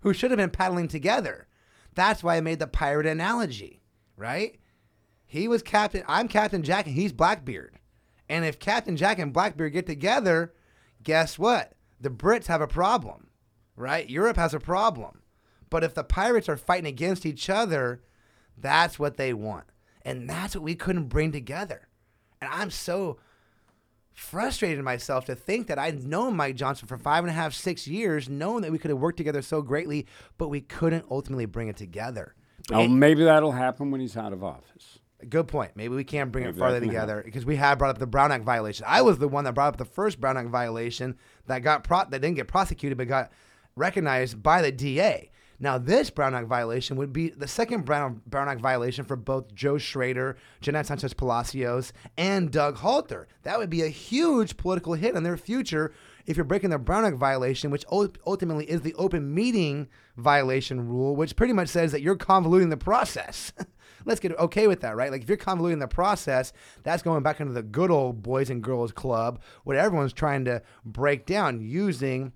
who 0.02 0.12
should 0.12 0.30
have 0.30 0.36
been 0.36 0.50
paddling 0.50 0.88
together. 0.88 1.48
That's 1.94 2.22
why 2.22 2.36
I 2.36 2.42
made 2.42 2.58
the 2.58 2.66
pirate 2.66 3.06
analogy, 3.06 3.80
right? 4.18 4.60
He 5.24 5.48
was 5.48 5.62
Captain, 5.62 6.04
I'm 6.06 6.28
Captain 6.28 6.62
Jack, 6.62 6.86
and 6.86 6.94
he's 6.94 7.14
Blackbeard. 7.14 7.78
And 8.28 8.44
if 8.44 8.58
Captain 8.58 8.94
Jack 8.94 9.18
and 9.18 9.32
Blackbeard 9.32 9.72
get 9.72 9.86
together, 9.86 10.52
guess 11.02 11.38
what? 11.38 11.72
The 11.98 12.10
Brits 12.10 12.48
have 12.48 12.60
a 12.60 12.66
problem, 12.66 13.28
right? 13.76 14.08
Europe 14.08 14.36
has 14.36 14.52
a 14.52 14.60
problem. 14.60 15.22
But 15.70 15.82
if 15.82 15.94
the 15.94 16.04
pirates 16.04 16.46
are 16.46 16.58
fighting 16.58 16.86
against 16.86 17.24
each 17.24 17.48
other, 17.48 18.02
that's 18.54 18.98
what 18.98 19.16
they 19.16 19.32
want. 19.32 19.64
And 20.02 20.28
that's 20.28 20.54
what 20.54 20.64
we 20.64 20.74
couldn't 20.74 21.08
bring 21.08 21.32
together. 21.32 21.88
And 22.42 22.50
I'm 22.52 22.70
so 22.70 23.18
frustrated 24.20 24.84
myself 24.84 25.24
to 25.24 25.34
think 25.34 25.66
that 25.66 25.78
I'd 25.78 26.04
known 26.04 26.36
Mike 26.36 26.54
Johnson 26.54 26.86
for 26.86 26.98
five 26.98 27.24
and 27.24 27.30
a 27.30 27.32
half, 27.32 27.54
six 27.54 27.88
years, 27.88 28.28
known 28.28 28.62
that 28.62 28.70
we 28.70 28.78
could 28.78 28.90
have 28.90 28.98
worked 28.98 29.16
together 29.16 29.42
so 29.42 29.62
greatly, 29.62 30.06
but 30.38 30.48
we 30.48 30.60
couldn't 30.60 31.06
ultimately 31.10 31.46
bring 31.46 31.68
it 31.68 31.76
together. 31.76 32.34
Oh, 32.70 32.86
maybe 32.86 33.24
that'll 33.24 33.52
happen 33.52 33.90
when 33.90 34.00
he's 34.00 34.16
out 34.16 34.32
of 34.32 34.44
office. 34.44 34.98
Good 35.28 35.48
point. 35.48 35.72
Maybe 35.74 35.94
we 35.94 36.04
can 36.04 36.30
bring 36.30 36.44
Maybe 36.44 36.56
it 36.56 36.60
farther 36.60 36.80
together 36.80 37.22
because 37.24 37.44
we 37.44 37.56
have 37.56 37.78
brought 37.78 37.90
up 37.90 37.98
the 37.98 38.06
Brown 38.06 38.30
Act 38.30 38.44
violation. 38.44 38.84
I 38.88 39.02
was 39.02 39.18
the 39.18 39.28
one 39.28 39.44
that 39.44 39.54
brought 39.54 39.68
up 39.68 39.76
the 39.78 39.84
first 39.84 40.20
Brown 40.20 40.36
Act 40.36 40.48
violation 40.48 41.16
that 41.46 41.60
got 41.60 41.84
pro- 41.84 42.04
that 42.08 42.20
didn't 42.20 42.36
get 42.36 42.46
prosecuted 42.46 42.96
but 42.96 43.08
got 43.08 43.32
recognized 43.74 44.42
by 44.42 44.62
the 44.62 44.70
DA. 44.70 45.30
Now 45.62 45.76
this 45.76 46.08
Brown 46.08 46.34
Act 46.34 46.48
violation 46.48 46.96
would 46.96 47.12
be 47.12 47.28
the 47.28 47.46
second 47.46 47.84
Brown 47.84 48.22
Brown 48.26 48.48
Act 48.48 48.62
violation 48.62 49.04
for 49.04 49.14
both 49.14 49.54
Joe 49.54 49.76
Schroeder, 49.76 50.36
Jeanette 50.62 50.86
Sanchez 50.86 51.12
Palacios, 51.12 51.92
and 52.16 52.50
Doug 52.50 52.76
Halter. 52.76 53.28
That 53.42 53.58
would 53.58 53.68
be 53.68 53.82
a 53.82 53.88
huge 53.88 54.56
political 54.56 54.94
hit 54.94 55.14
on 55.14 55.22
their 55.22 55.36
future 55.36 55.92
if 56.26 56.36
you're 56.36 56.44
breaking 56.44 56.70
the 56.70 56.78
Brown 56.78 57.04
Act 57.04 57.16
violation, 57.16 57.70
which 57.70 57.84
ultimately 57.92 58.64
is 58.70 58.80
the 58.80 58.94
open 58.94 59.34
meeting 59.34 59.88
violation 60.16 60.88
rule, 60.88 61.14
which 61.14 61.36
pretty 61.36 61.52
much 61.52 61.68
says 61.68 61.92
that 61.92 62.00
you're 62.00 62.16
convoluting 62.16 62.70
the 62.70 62.76
process. 62.76 63.52
Let's 64.06 64.20
get 64.20 64.38
okay 64.38 64.66
with 64.66 64.80
that, 64.80 64.96
right? 64.96 65.10
Like 65.10 65.22
if 65.22 65.28
you're 65.28 65.36
convoluting 65.36 65.80
the 65.80 65.88
process, 65.88 66.54
that's 66.82 67.02
going 67.02 67.22
back 67.22 67.40
into 67.40 67.52
the 67.52 67.62
good 67.62 67.90
old 67.90 68.22
boys 68.22 68.48
and 68.48 68.62
girls 68.62 68.92
club, 68.92 69.42
what 69.64 69.76
everyone's 69.76 70.14
trying 70.14 70.46
to 70.46 70.62
break 70.84 71.26
down 71.26 71.60
using 71.60 72.32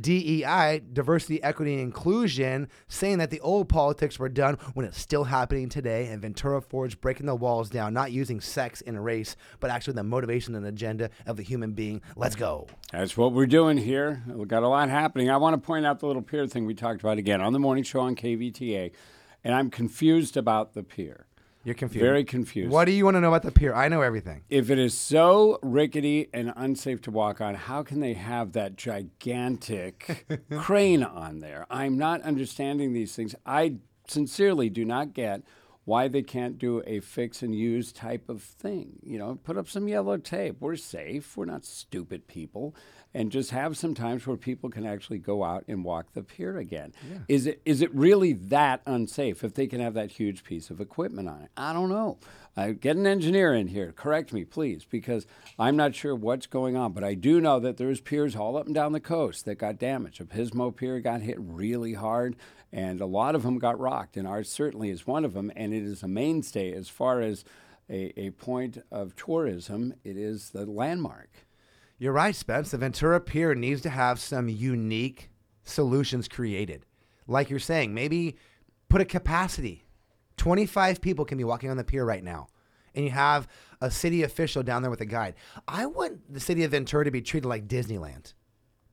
DEI, 0.00 0.82
diversity, 0.92 1.42
equity, 1.42 1.72
and 1.72 1.80
inclusion, 1.80 2.68
saying 2.88 3.18
that 3.18 3.30
the 3.30 3.40
old 3.40 3.68
politics 3.68 4.18
were 4.18 4.28
done 4.28 4.58
when 4.74 4.86
it's 4.86 5.00
still 5.00 5.24
happening 5.24 5.68
today, 5.68 6.06
and 6.06 6.22
Ventura 6.22 6.60
Forge 6.60 7.00
breaking 7.00 7.26
the 7.26 7.34
walls 7.34 7.70
down, 7.70 7.94
not 7.94 8.12
using 8.12 8.40
sex 8.40 8.82
and 8.86 9.04
race, 9.04 9.36
but 9.60 9.70
actually 9.70 9.94
the 9.94 10.04
motivation 10.04 10.54
and 10.54 10.66
agenda 10.66 11.10
of 11.26 11.36
the 11.36 11.42
human 11.42 11.72
being. 11.72 12.00
Let's 12.16 12.36
go. 12.36 12.66
That's 12.92 13.16
what 13.16 13.32
we're 13.32 13.46
doing 13.46 13.78
here. 13.78 14.22
We've 14.26 14.48
got 14.48 14.62
a 14.62 14.68
lot 14.68 14.88
happening. 14.88 15.30
I 15.30 15.36
want 15.36 15.54
to 15.54 15.66
point 15.66 15.86
out 15.86 16.00
the 16.00 16.06
little 16.06 16.22
pier 16.22 16.46
thing 16.46 16.66
we 16.66 16.74
talked 16.74 17.00
about 17.00 17.18
again 17.18 17.40
on 17.40 17.52
the 17.52 17.58
morning 17.58 17.84
show 17.84 18.00
on 18.00 18.16
KVTA, 18.16 18.92
and 19.44 19.54
I'm 19.54 19.70
confused 19.70 20.36
about 20.36 20.74
the 20.74 20.82
pier. 20.82 21.26
You're 21.68 21.74
confused. 21.74 22.02
Very 22.02 22.24
confused. 22.24 22.70
What 22.70 22.86
do 22.86 22.92
you 22.92 23.04
want 23.04 23.18
to 23.18 23.20
know 23.20 23.28
about 23.28 23.42
the 23.42 23.52
pier? 23.52 23.74
I 23.74 23.88
know 23.88 24.00
everything. 24.00 24.40
If 24.48 24.70
it 24.70 24.78
is 24.78 24.94
so 24.96 25.58
rickety 25.62 26.30
and 26.32 26.50
unsafe 26.56 27.02
to 27.02 27.10
walk 27.10 27.42
on, 27.42 27.56
how 27.56 27.82
can 27.82 28.00
they 28.00 28.14
have 28.14 28.52
that 28.52 28.76
gigantic 28.76 30.26
crane 30.56 31.02
on 31.02 31.40
there? 31.40 31.66
I'm 31.68 31.98
not 31.98 32.22
understanding 32.22 32.94
these 32.94 33.14
things. 33.14 33.34
I 33.44 33.74
sincerely 34.06 34.70
do 34.70 34.86
not 34.86 35.12
get 35.12 35.42
why 35.88 36.06
they 36.06 36.20
can't 36.20 36.58
do 36.58 36.82
a 36.86 37.00
fix 37.00 37.42
and 37.42 37.54
use 37.54 37.92
type 37.92 38.28
of 38.28 38.42
thing. 38.42 38.98
You 39.02 39.18
know, 39.18 39.38
put 39.42 39.56
up 39.56 39.70
some 39.70 39.88
yellow 39.88 40.18
tape. 40.18 40.56
We're 40.60 40.76
safe. 40.76 41.34
We're 41.34 41.46
not 41.46 41.64
stupid 41.64 42.26
people. 42.26 42.74
And 43.14 43.32
just 43.32 43.52
have 43.52 43.78
some 43.78 43.94
times 43.94 44.26
where 44.26 44.36
people 44.36 44.68
can 44.68 44.84
actually 44.84 45.18
go 45.18 45.42
out 45.42 45.64
and 45.66 45.82
walk 45.82 46.12
the 46.12 46.22
pier 46.22 46.58
again. 46.58 46.92
Is 47.26 47.46
it 47.46 47.62
is 47.64 47.80
it 47.80 47.92
really 47.94 48.34
that 48.34 48.82
unsafe 48.84 49.42
if 49.42 49.54
they 49.54 49.66
can 49.66 49.80
have 49.80 49.94
that 49.94 50.10
huge 50.10 50.44
piece 50.44 50.68
of 50.68 50.78
equipment 50.78 51.26
on 51.26 51.40
it? 51.40 51.50
I 51.56 51.72
don't 51.72 51.88
know. 51.88 52.18
Uh, 52.58 52.72
get 52.72 52.96
an 52.96 53.06
engineer 53.06 53.54
in 53.54 53.68
here. 53.68 53.92
Correct 53.92 54.32
me, 54.32 54.44
please, 54.44 54.84
because 54.84 55.28
I'm 55.60 55.76
not 55.76 55.94
sure 55.94 56.16
what's 56.16 56.48
going 56.48 56.76
on. 56.76 56.90
But 56.90 57.04
I 57.04 57.14
do 57.14 57.40
know 57.40 57.60
that 57.60 57.76
there's 57.76 58.00
piers 58.00 58.34
all 58.34 58.56
up 58.56 58.66
and 58.66 58.74
down 58.74 58.90
the 58.90 58.98
coast 58.98 59.44
that 59.44 59.60
got 59.60 59.78
damaged. 59.78 60.20
A 60.20 60.24
Pismo 60.24 60.74
pier 60.74 60.98
got 60.98 61.20
hit 61.20 61.36
really 61.38 61.94
hard, 61.94 62.34
and 62.72 63.00
a 63.00 63.06
lot 63.06 63.36
of 63.36 63.44
them 63.44 63.60
got 63.60 63.78
rocked. 63.78 64.16
And 64.16 64.26
ours 64.26 64.50
certainly 64.50 64.90
is 64.90 65.06
one 65.06 65.24
of 65.24 65.34
them. 65.34 65.52
And 65.54 65.72
it 65.72 65.84
is 65.84 66.02
a 66.02 66.08
mainstay 66.08 66.72
as 66.72 66.88
far 66.88 67.20
as 67.20 67.44
a, 67.88 68.12
a 68.18 68.30
point 68.30 68.78
of 68.90 69.14
tourism. 69.14 69.94
It 70.02 70.16
is 70.16 70.50
the 70.50 70.66
landmark. 70.66 71.30
You're 71.96 72.12
right, 72.12 72.34
Spence. 72.34 72.72
The 72.72 72.78
Ventura 72.78 73.20
Pier 73.20 73.54
needs 73.54 73.82
to 73.82 73.90
have 73.90 74.18
some 74.18 74.48
unique 74.48 75.30
solutions 75.62 76.26
created. 76.26 76.86
Like 77.28 77.50
you're 77.50 77.60
saying, 77.60 77.94
maybe 77.94 78.34
put 78.88 79.00
a 79.00 79.04
capacity. 79.04 79.84
25 80.38 81.00
people 81.00 81.24
can 81.24 81.36
be 81.36 81.44
walking 81.44 81.70
on 81.70 81.76
the 81.76 81.84
pier 81.84 82.04
right 82.04 82.24
now. 82.24 82.48
And 82.94 83.04
you 83.04 83.10
have 83.10 83.46
a 83.80 83.90
city 83.90 84.22
official 84.22 84.62
down 84.62 84.82
there 84.82 84.90
with 84.90 85.00
a 85.00 85.06
guide. 85.06 85.34
I 85.68 85.86
want 85.86 86.32
the 86.32 86.40
city 86.40 86.64
of 86.64 86.70
Ventura 86.70 87.04
to 87.04 87.10
be 87.10 87.20
treated 87.20 87.46
like 87.46 87.68
Disneyland. 87.68 88.32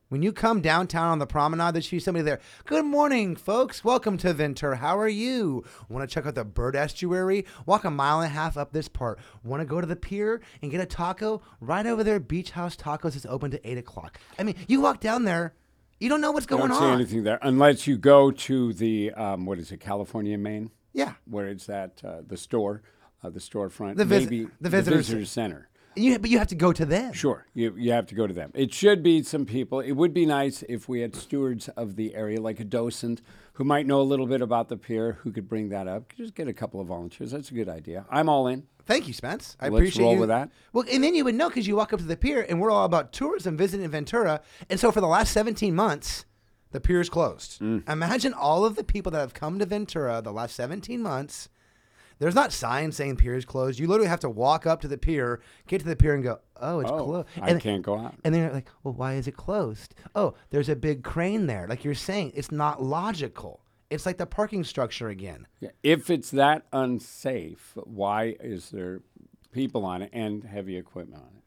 When 0.10 0.22
you 0.22 0.32
come 0.32 0.62
downtown 0.62 1.08
on 1.08 1.18
the 1.18 1.26
promenade, 1.26 1.74
there 1.74 1.82
should 1.82 1.92
be 1.92 2.00
somebody 2.00 2.24
there. 2.24 2.40
Good 2.66 2.86
morning, 2.86 3.36
folks. 3.36 3.84
Welcome 3.84 4.18
to 4.20 4.34
Ventura. 4.34 4.76
How 4.78 5.00
are 5.00 5.08
you? 5.08 5.64
Want 5.90 6.08
to 6.08 6.14
check 6.14 6.28
out 6.28 6.36
the 6.36 6.46
bird 6.46 6.76
estuary? 6.76 7.46
Walk 7.66 7.86
a 7.86 7.90
mile 7.90 8.22
and 8.22 8.28
a 8.32 8.34
half 8.34 8.56
up 8.56 8.72
this 8.72 8.88
part. 8.88 9.18
Want 9.44 9.62
to 9.62 9.66
go 9.66 9.82
to 9.82 9.88
the 9.88 9.96
pier 9.96 10.42
and 10.62 10.70
get 10.70 10.80
a 10.80 10.86
taco? 10.86 11.42
Right 11.60 11.88
over 11.88 12.04
there, 12.04 12.20
Beach 12.20 12.52
House 12.52 12.76
Tacos 12.76 13.16
is 13.16 13.26
open 13.26 13.50
to 13.52 13.68
8 13.70 13.80
o'clock. 13.80 14.20
I 14.38 14.44
mean, 14.44 14.56
you 14.68 14.80
walk 14.80 15.00
down 15.00 15.24
there, 15.24 15.56
you 16.00 16.08
don't 16.08 16.22
know 16.22 16.32
what's 16.32 16.46
going 16.46 16.64
I 16.64 16.68
don't 16.68 16.78
see 16.78 16.86
on. 16.86 16.94
anything 16.94 17.24
there 17.24 17.40
unless 17.42 17.88
you 17.88 17.98
go 17.98 18.30
to 18.30 18.74
the 18.74 19.12
um, 19.14 19.46
what 19.48 19.58
is 19.58 19.72
it, 19.72 19.80
California, 19.80 20.38
Main, 20.38 20.70
Yeah. 20.96 21.14
where 21.30 21.48
it's 21.48 21.70
at 21.70 22.02
uh, 22.04 22.22
the 22.26 22.38
store, 22.38 22.82
uh, 23.24 23.30
the 23.30 23.40
storefront, 23.40 23.98
The 23.98 24.06
vis- 24.06 24.24
maybe 24.24 24.48
the 24.62 24.70
visitor 24.70 24.98
visitor 24.98 25.26
center. 25.26 25.70
You, 25.98 26.20
but 26.20 26.30
you 26.30 26.40
have 26.40 26.48
to 26.48 26.56
go 26.56 26.74
to 26.74 26.86
them. 26.86 27.14
Sure, 27.14 27.46
you, 27.54 27.74
you 27.78 27.92
have 27.94 28.06
to 28.08 28.16
go 28.16 28.28
to 28.28 28.34
them. 28.34 28.52
It 28.54 28.74
should 28.74 29.02
be 29.02 29.24
some 29.24 29.46
people. 29.46 29.80
It 29.80 29.94
would 29.94 30.14
be 30.14 30.26
nice 30.26 30.62
if 30.68 30.90
we 30.90 31.00
had 31.00 31.16
stewards 31.16 31.70
of 31.70 31.96
the 31.96 32.16
area, 32.16 32.42
like 32.42 32.60
a 32.60 32.66
docent 32.66 33.22
who 33.54 33.64
might 33.64 33.86
know 33.88 34.02
a 34.02 34.04
little 34.04 34.26
bit 34.28 34.42
about 34.42 34.68
the 34.68 34.76
pier, 34.76 35.14
who 35.22 35.32
could 35.32 35.48
bring 35.48 35.70
that 35.70 35.88
up. 35.88 36.12
Just 36.18 36.36
get 36.36 36.50
a 36.50 36.54
couple 36.54 36.82
of 36.82 36.88
volunteers. 36.88 37.32
That's 37.32 37.50
a 37.50 37.54
good 37.54 37.70
idea. 37.70 38.06
I'm 38.10 38.28
all 38.28 38.48
in. 38.48 38.64
Thank 38.86 39.08
you, 39.08 39.14
Spence. 39.14 39.56
I 39.62 39.70
Let's 39.70 39.76
appreciate 39.76 40.04
roll 40.04 40.14
you. 40.16 40.20
with 40.20 40.30
that. 40.30 40.50
Well, 40.74 40.84
and 40.92 41.02
then 41.02 41.16
you 41.16 41.24
would 41.24 41.36
know 41.36 41.48
because 41.48 41.66
you 41.66 41.78
walk 41.78 41.94
up 41.94 42.00
to 42.00 42.06
the 42.06 42.18
pier, 42.18 42.46
and 42.50 42.60
we're 42.60 42.72
all 42.72 42.84
about 42.86 43.14
tourism, 43.14 43.56
visiting 43.56 43.88
Ventura, 43.90 44.42
and 44.70 44.78
so 44.80 44.92
for 44.92 45.00
the 45.00 45.08
last 45.08 45.32
17 45.32 45.74
months, 45.74 46.26
the 46.76 46.82
pier 46.82 47.00
is 47.02 47.10
closed. 47.10 47.60
Mm. 47.62 47.90
Imagine 47.90 48.34
all 48.34 48.66
of 48.66 48.76
the 48.76 48.84
people 48.84 49.12
that 49.14 49.20
have 49.20 49.34
come 49.34 49.58
to 49.60 49.66
Ventura 49.66 50.22
the 50.22 50.32
last 50.34 50.56
17 50.56 51.02
months. 51.02 51.50
There's 52.20 52.36
not 52.36 52.52
signs 52.54 52.96
saying 52.96 53.16
pier 53.18 53.36
is 53.36 53.44
closed. 53.46 53.80
You 53.80 53.88
literally 53.88 54.08
have 54.10 54.20
to 54.22 54.30
walk 54.30 54.66
up 54.66 54.80
to 54.82 54.88
the 54.88 54.98
pier, 54.98 55.42
get 55.68 55.80
to 55.80 55.86
the 55.86 55.96
pier, 55.98 56.14
and 56.14 56.24
go, 56.24 56.40
"Oh, 56.58 56.80
it's 56.80 56.90
Oh, 56.92 57.04
closed." 57.04 57.28
I 57.42 57.54
can't 57.60 57.82
go 57.82 57.98
out. 57.98 58.16
and 58.24 58.34
then 58.34 58.42
you're 58.44 58.54
like, 58.54 58.70
"Well, 58.84 58.94
why 58.94 59.16
is 59.16 59.28
it 59.28 59.36
closed?" 59.36 59.96
Oh, 60.16 60.34
there's 60.50 60.70
a 60.70 60.76
big 60.78 61.04
crane 61.04 61.48
there. 61.48 61.68
Like 61.68 61.84
you're 61.84 61.94
saying, 61.94 62.32
it's 62.36 62.52
not 62.52 62.82
logical. 62.82 63.62
It's 63.90 64.06
like 64.06 64.18
the 64.18 64.26
parking 64.26 64.64
structure 64.64 65.10
again. 65.10 65.46
If 65.84 66.10
it's 66.10 66.32
that 66.32 66.66
unsafe, 66.74 67.74
why 67.84 68.36
is 68.40 68.70
there 68.70 69.02
people 69.52 69.84
on 69.86 70.02
it 70.02 70.10
and 70.14 70.44
heavy 70.44 70.78
equipment 70.78 71.22
on 71.22 71.30
it? 71.38 71.44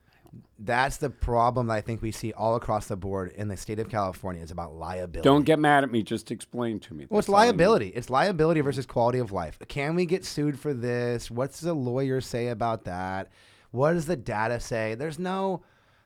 That's 0.59 0.97
the 0.97 1.11
problem 1.11 1.69
that 1.69 1.75
I 1.75 1.81
think 1.81 2.03
we 2.03 2.11
see 2.11 2.33
all 2.33 2.57
across 2.57 2.89
the 2.89 2.97
board 2.97 3.33
in 3.37 3.49
the 3.49 3.57
state 3.57 3.79
of 3.79 3.89
California 3.89 4.43
is 4.43 4.51
about 4.51 4.75
liability. 4.75 5.23
Don't 5.23 5.45
get 5.45 5.59
mad 5.59 5.85
at 5.85 5.93
me. 5.93 6.03
Just 6.03 6.31
explain 6.31 6.81
to 6.81 6.95
me. 6.95 7.07
well, 7.09 7.21
it's 7.21 7.29
all 7.29 7.37
I 7.37 7.45
liability. 7.45 7.89
It's 7.89 8.11
liability 8.11 8.61
versus 8.61 8.85
quality 8.85 9.19
of 9.19 9.31
life. 9.31 9.59
Can 9.69 9.95
we 9.95 10.05
get 10.05 10.25
sued 10.25 10.59
for 10.59 10.75
this? 10.75 11.31
What's 11.31 11.61
the 11.61 11.75
lawyer 11.75 12.21
say 12.21 12.49
about 12.49 12.85
that? 12.85 13.31
What 13.71 13.93
does 13.93 14.07
the 14.07 14.17
data 14.17 14.59
say? 14.61 14.95
There's 14.95 15.19
no 15.19 15.63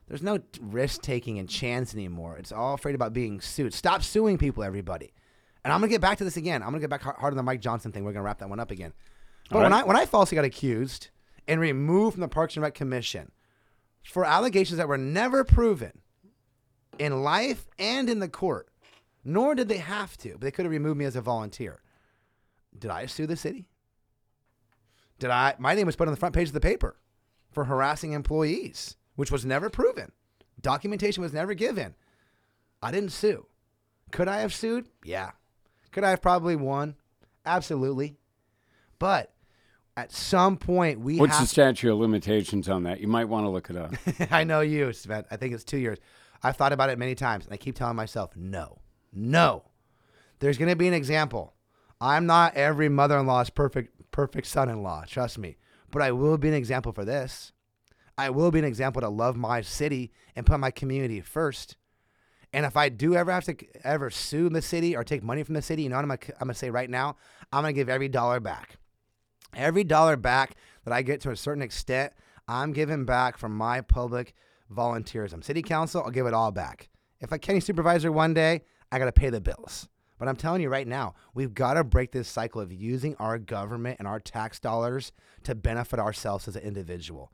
there's 0.07 0.21
no 0.21 0.39
risk 0.61 1.01
taking 1.01 1.39
and 1.39 1.49
chance 1.49 1.93
anymore. 1.93 2.37
It's 2.37 2.51
all 2.51 2.73
afraid 2.73 2.93
about 2.95 3.13
being 3.13 3.41
sued. 3.41 3.73
Stop 3.73 4.03
suing 4.03 4.37
people, 4.37 4.63
everybody. 4.63 5.13
And 5.63 5.71
I'm 5.71 5.79
gonna 5.79 5.89
get 5.89 6.01
back 6.01 6.17
to 6.17 6.23
this 6.23 6.37
again. 6.37 6.61
I'm 6.61 6.69
gonna 6.69 6.81
get 6.81 6.89
back 6.89 7.01
hard 7.01 7.33
on 7.33 7.37
the 7.37 7.43
Mike 7.43 7.61
Johnson 7.61 7.91
thing. 7.91 8.03
We're 8.03 8.13
gonna 8.13 8.23
wrap 8.23 8.39
that 8.39 8.49
one 8.49 8.59
up 8.59 8.71
again. 8.71 8.93
But 9.49 9.57
All 9.57 9.63
when. 9.63 9.73
I 9.73 9.83
when 9.83 9.95
I 9.97 10.05
falsely 10.05 10.35
got 10.35 10.45
accused 10.45 11.09
and 11.47 11.59
removed 11.59 12.15
from 12.15 12.21
the 12.21 12.27
Parks 12.27 12.55
and 12.55 12.63
Rec 12.63 12.73
Commission 12.75 13.31
for 14.03 14.25
allegations 14.25 14.77
that 14.77 14.87
were 14.87 14.97
never 14.97 15.43
proven 15.43 16.01
in 16.99 17.23
life 17.23 17.67
and 17.79 18.09
in 18.09 18.19
the 18.19 18.27
court, 18.27 18.69
nor 19.23 19.55
did 19.55 19.69
they 19.69 19.77
have 19.77 20.17
to, 20.17 20.33
but 20.33 20.41
they 20.41 20.51
could 20.51 20.65
have 20.65 20.71
removed 20.71 20.97
me 20.97 21.05
as 21.05 21.15
a 21.15 21.21
volunteer. 21.21 21.81
Did 22.77 22.91
I 22.91 23.05
sue 23.05 23.27
the 23.27 23.35
city? 23.35 23.65
Did 25.19 25.29
I? 25.29 25.55
My 25.57 25.73
name 25.75 25.85
was 25.85 25.95
put 25.95 26.07
on 26.07 26.13
the 26.13 26.19
front 26.19 26.35
page 26.35 26.47
of 26.49 26.53
the 26.53 26.59
paper 26.59 26.97
for 27.51 27.65
harassing 27.65 28.13
employees, 28.13 28.97
which 29.15 29.31
was 29.31 29.45
never 29.45 29.69
proven. 29.69 30.11
Documentation 30.59 31.21
was 31.21 31.33
never 31.33 31.53
given. 31.53 31.95
I 32.81 32.91
didn't 32.91 33.11
sue. 33.11 33.45
Could 34.11 34.27
I 34.27 34.39
have 34.41 34.53
sued? 34.53 34.87
Yeah. 35.03 35.31
Could 35.91 36.03
I 36.03 36.09
have 36.09 36.21
probably 36.21 36.55
won? 36.55 36.95
Absolutely. 37.45 38.17
But 38.99 39.31
at 39.95 40.11
some 40.11 40.57
point, 40.57 40.99
we 40.99 41.17
What's 41.19 41.39
the 41.39 41.45
statute 41.45 41.91
of 41.91 41.99
limitations 41.99 42.67
on 42.67 42.83
that? 42.83 42.99
You 42.99 43.07
might 43.07 43.25
want 43.25 43.45
to 43.45 43.49
look 43.49 43.69
it 43.69 43.77
up. 43.77 43.93
I 44.31 44.43
know 44.43 44.61
you, 44.61 44.91
Sven. 44.91 45.25
I 45.29 45.37
think 45.37 45.53
it's 45.53 45.63
two 45.63 45.77
years. 45.77 45.99
I've 46.41 46.57
thought 46.57 46.73
about 46.73 46.89
it 46.89 46.97
many 46.97 47.15
times, 47.15 47.45
and 47.45 47.53
I 47.53 47.57
keep 47.57 47.75
telling 47.75 47.95
myself, 47.95 48.35
no, 48.35 48.79
no. 49.13 49.63
There's 50.39 50.57
going 50.57 50.69
to 50.69 50.75
be 50.75 50.87
an 50.87 50.93
example. 50.93 51.53
I'm 52.01 52.25
not 52.25 52.55
every 52.55 52.89
mother-in-law's 52.89 53.51
perfect, 53.51 54.11
perfect 54.11 54.47
son-in-law. 54.47 55.05
Trust 55.07 55.37
me, 55.37 55.57
but 55.91 56.01
I 56.01 56.11
will 56.11 56.37
be 56.37 56.49
an 56.49 56.53
example 56.53 56.91
for 56.91 57.05
this. 57.05 57.53
I 58.17 58.29
will 58.29 58.51
be 58.51 58.59
an 58.59 58.65
example 58.65 59.01
to 59.01 59.09
love 59.09 59.35
my 59.37 59.61
city 59.61 60.11
and 60.35 60.45
put 60.45 60.59
my 60.59 60.71
community 60.71 61.21
first. 61.21 61.77
And 62.51 62.65
if 62.65 62.77
I 62.77 62.89
do 62.89 63.15
ever 63.15 63.31
have 63.31 63.45
to 63.45 63.55
ever 63.83 64.09
sue 64.09 64.49
the 64.49 64.61
city 64.61 64.95
or 64.95 65.03
take 65.03 65.23
money 65.23 65.43
from 65.43 65.55
the 65.55 65.61
city, 65.61 65.83
you 65.83 65.89
know 65.89 65.95
what 65.95 66.03
I'm 66.03 66.09
gonna, 66.09 66.33
I'm 66.39 66.47
gonna 66.47 66.53
say 66.53 66.69
right 66.69 66.89
now? 66.89 67.15
I'm 67.51 67.63
gonna 67.63 67.73
give 67.73 67.89
every 67.89 68.09
dollar 68.09 68.39
back. 68.39 68.77
Every 69.55 69.83
dollar 69.83 70.17
back 70.17 70.55
that 70.85 70.93
I 70.93 71.01
get 71.01 71.21
to 71.21 71.31
a 71.31 71.35
certain 71.35 71.63
extent, 71.63 72.13
I'm 72.47 72.73
giving 72.73 73.05
back 73.05 73.37
from 73.37 73.55
my 73.55 73.81
public 73.81 74.33
volunteerism. 74.71 75.43
City 75.43 75.61
council, 75.61 76.03
I'll 76.03 76.11
give 76.11 76.25
it 76.25 76.33
all 76.33 76.51
back. 76.51 76.89
If 77.19 77.31
I 77.31 77.37
county 77.37 77.59
supervisor 77.59 78.11
one 78.11 78.33
day, 78.33 78.63
I 78.91 78.99
got 78.99 79.05
to 79.05 79.11
pay 79.11 79.29
the 79.29 79.41
bills. 79.41 79.87
But 80.19 80.27
I'm 80.27 80.35
telling 80.35 80.61
you 80.61 80.69
right 80.69 80.87
now, 80.87 81.15
we've 81.33 81.53
got 81.53 81.73
to 81.73 81.83
break 81.83 82.11
this 82.11 82.27
cycle 82.27 82.61
of 82.61 82.71
using 82.71 83.15
our 83.17 83.37
government 83.37 83.97
and 83.99 84.07
our 84.07 84.19
tax 84.19 84.59
dollars 84.59 85.11
to 85.43 85.55
benefit 85.55 85.99
ourselves 85.99 86.47
as 86.47 86.55
an 86.55 86.63
individual. 86.63 87.31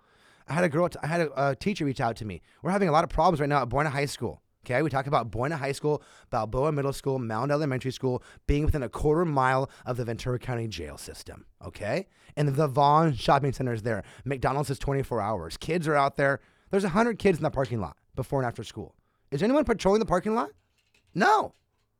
I 0.47 0.53
had 0.53 0.63
a 0.63 0.69
girl, 0.69 0.89
I 1.03 1.07
had 1.07 1.21
a, 1.21 1.49
a 1.49 1.55
teacher 1.55 1.85
reach 1.85 2.01
out 2.01 2.15
to 2.17 2.25
me. 2.25 2.41
We're 2.63 2.71
having 2.71 2.89
a 2.89 2.91
lot 2.91 3.03
of 3.03 3.09
problems 3.09 3.39
right 3.39 3.49
now 3.49 3.61
at 3.61 3.69
Buena 3.69 3.89
High 3.89 4.05
School. 4.05 4.41
Okay, 4.65 4.81
we 4.81 4.89
talk 4.89 5.07
about 5.07 5.31
Buena 5.31 5.57
High 5.57 5.71
School, 5.71 6.03
Balboa 6.29 6.71
Middle 6.71 6.93
School, 6.93 7.17
Mound 7.17 7.51
Elementary 7.51 7.91
School 7.91 8.21
being 8.45 8.65
within 8.65 8.83
a 8.83 8.89
quarter 8.89 9.25
mile 9.25 9.69
of 9.85 9.97
the 9.97 10.05
Ventura 10.05 10.37
County 10.37 10.67
jail 10.67 10.97
system. 10.97 11.45
Okay, 11.65 12.07
and 12.35 12.49
the 12.49 12.67
Vons 12.67 13.19
Shopping 13.19 13.53
Center 13.53 13.73
is 13.73 13.83
there. 13.83 14.03
McDonald's 14.25 14.69
is 14.69 14.77
24 14.79 15.21
hours. 15.21 15.57
Kids 15.57 15.87
are 15.87 15.95
out 15.95 16.17
there. 16.17 16.39
There's 16.71 16.83
100 16.83 17.17
kids 17.17 17.37
in 17.37 17.43
the 17.43 17.49
parking 17.49 17.79
lot 17.79 17.97
before 18.15 18.39
and 18.39 18.47
after 18.47 18.63
school. 18.63 18.95
Is 19.31 19.41
anyone 19.41 19.63
patrolling 19.63 19.99
the 19.99 20.05
parking 20.05 20.35
lot? 20.35 20.49
No. 21.15 21.53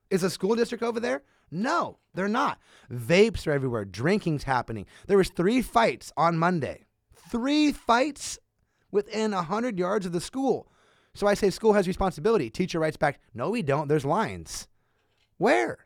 Is 0.10 0.22
the 0.22 0.30
school 0.30 0.56
district 0.56 0.84
over 0.84 1.00
there? 1.00 1.24
No, 1.52 1.98
they're 2.14 2.28
not. 2.28 2.60
Vapes 2.92 3.48
are 3.48 3.52
everywhere. 3.52 3.86
Drinking's 3.86 4.44
happening. 4.44 4.86
There 5.08 5.18
was 5.18 5.30
three 5.30 5.62
fights 5.62 6.12
on 6.18 6.38
Monday. 6.38 6.86
Three 7.30 7.72
fights 7.72 8.38
within 8.92 9.32
100 9.32 9.80
yards 9.80 10.06
of 10.06 10.12
the 10.12 10.22
school. 10.22 10.72
So 11.20 11.28
I 11.28 11.34
say 11.34 11.50
school 11.50 11.74
has 11.74 11.86
responsibility. 11.86 12.50
Teacher 12.50 12.80
writes 12.80 12.96
back, 12.96 13.20
"No, 13.34 13.50
we 13.50 13.62
don't. 13.62 13.90
There's 13.90 14.06
lines." 14.06 14.70
Where? 15.38 15.80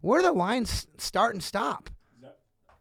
Where 0.00 0.22
do 0.22 0.26
the 0.28 0.32
lines 0.32 0.86
start 0.96 1.34
and 1.34 1.42
stop? 1.42 1.90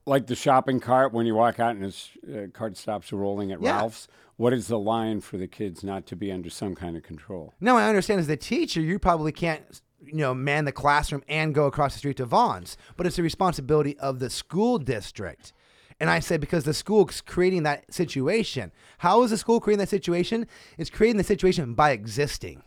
like 0.05 0.27
the 0.27 0.35
shopping 0.35 0.81
cart 0.81 1.13
when 1.13 1.25
you 1.25 1.33
walk 1.33 1.61
out 1.61 1.75
and 1.75 1.83
his 1.83 2.09
uh, 2.27 2.47
cart 2.51 2.75
stops 2.75 3.13
rolling 3.13 3.53
at 3.53 3.61
Yeah. 3.61 3.77
Ralph's. 3.77 4.09
What 4.35 4.51
is 4.51 4.67
the 4.67 4.77
line 4.77 5.21
for 5.21 5.37
the 5.37 5.47
kids 5.47 5.81
not 5.81 6.05
to 6.07 6.15
be 6.17 6.29
under 6.29 6.49
some 6.49 6.75
kind 6.75 6.97
of 6.97 7.03
control? 7.03 7.53
No, 7.61 7.77
I 7.77 7.87
understand 7.87 8.19
as 8.19 8.27
the 8.27 8.35
teacher, 8.35 8.81
you 8.81 8.99
probably 8.99 9.31
can't, 9.31 9.63
you 10.05 10.15
know, 10.15 10.33
man 10.33 10.65
the 10.65 10.73
classroom 10.73 11.23
and 11.29 11.55
go 11.55 11.67
across 11.67 11.93
the 11.93 11.99
street 11.99 12.17
to 12.17 12.25
Vons, 12.25 12.75
but 12.97 13.07
it's 13.07 13.15
the 13.15 13.23
responsibility 13.23 13.97
of 13.99 14.19
the 14.19 14.29
school 14.29 14.77
district. 14.77 15.53
And 15.99 16.09
I 16.09 16.19
said 16.19 16.41
because 16.41 16.63
the 16.63 16.73
school's 16.73 17.21
creating 17.21 17.63
that 17.63 17.93
situation. 17.93 18.71
How 18.99 19.23
is 19.23 19.31
the 19.31 19.37
school 19.37 19.59
creating 19.59 19.79
that 19.79 19.89
situation? 19.89 20.47
It's 20.77 20.89
creating 20.89 21.17
the 21.17 21.23
situation 21.23 21.73
by 21.73 21.91
existing. 21.91 22.63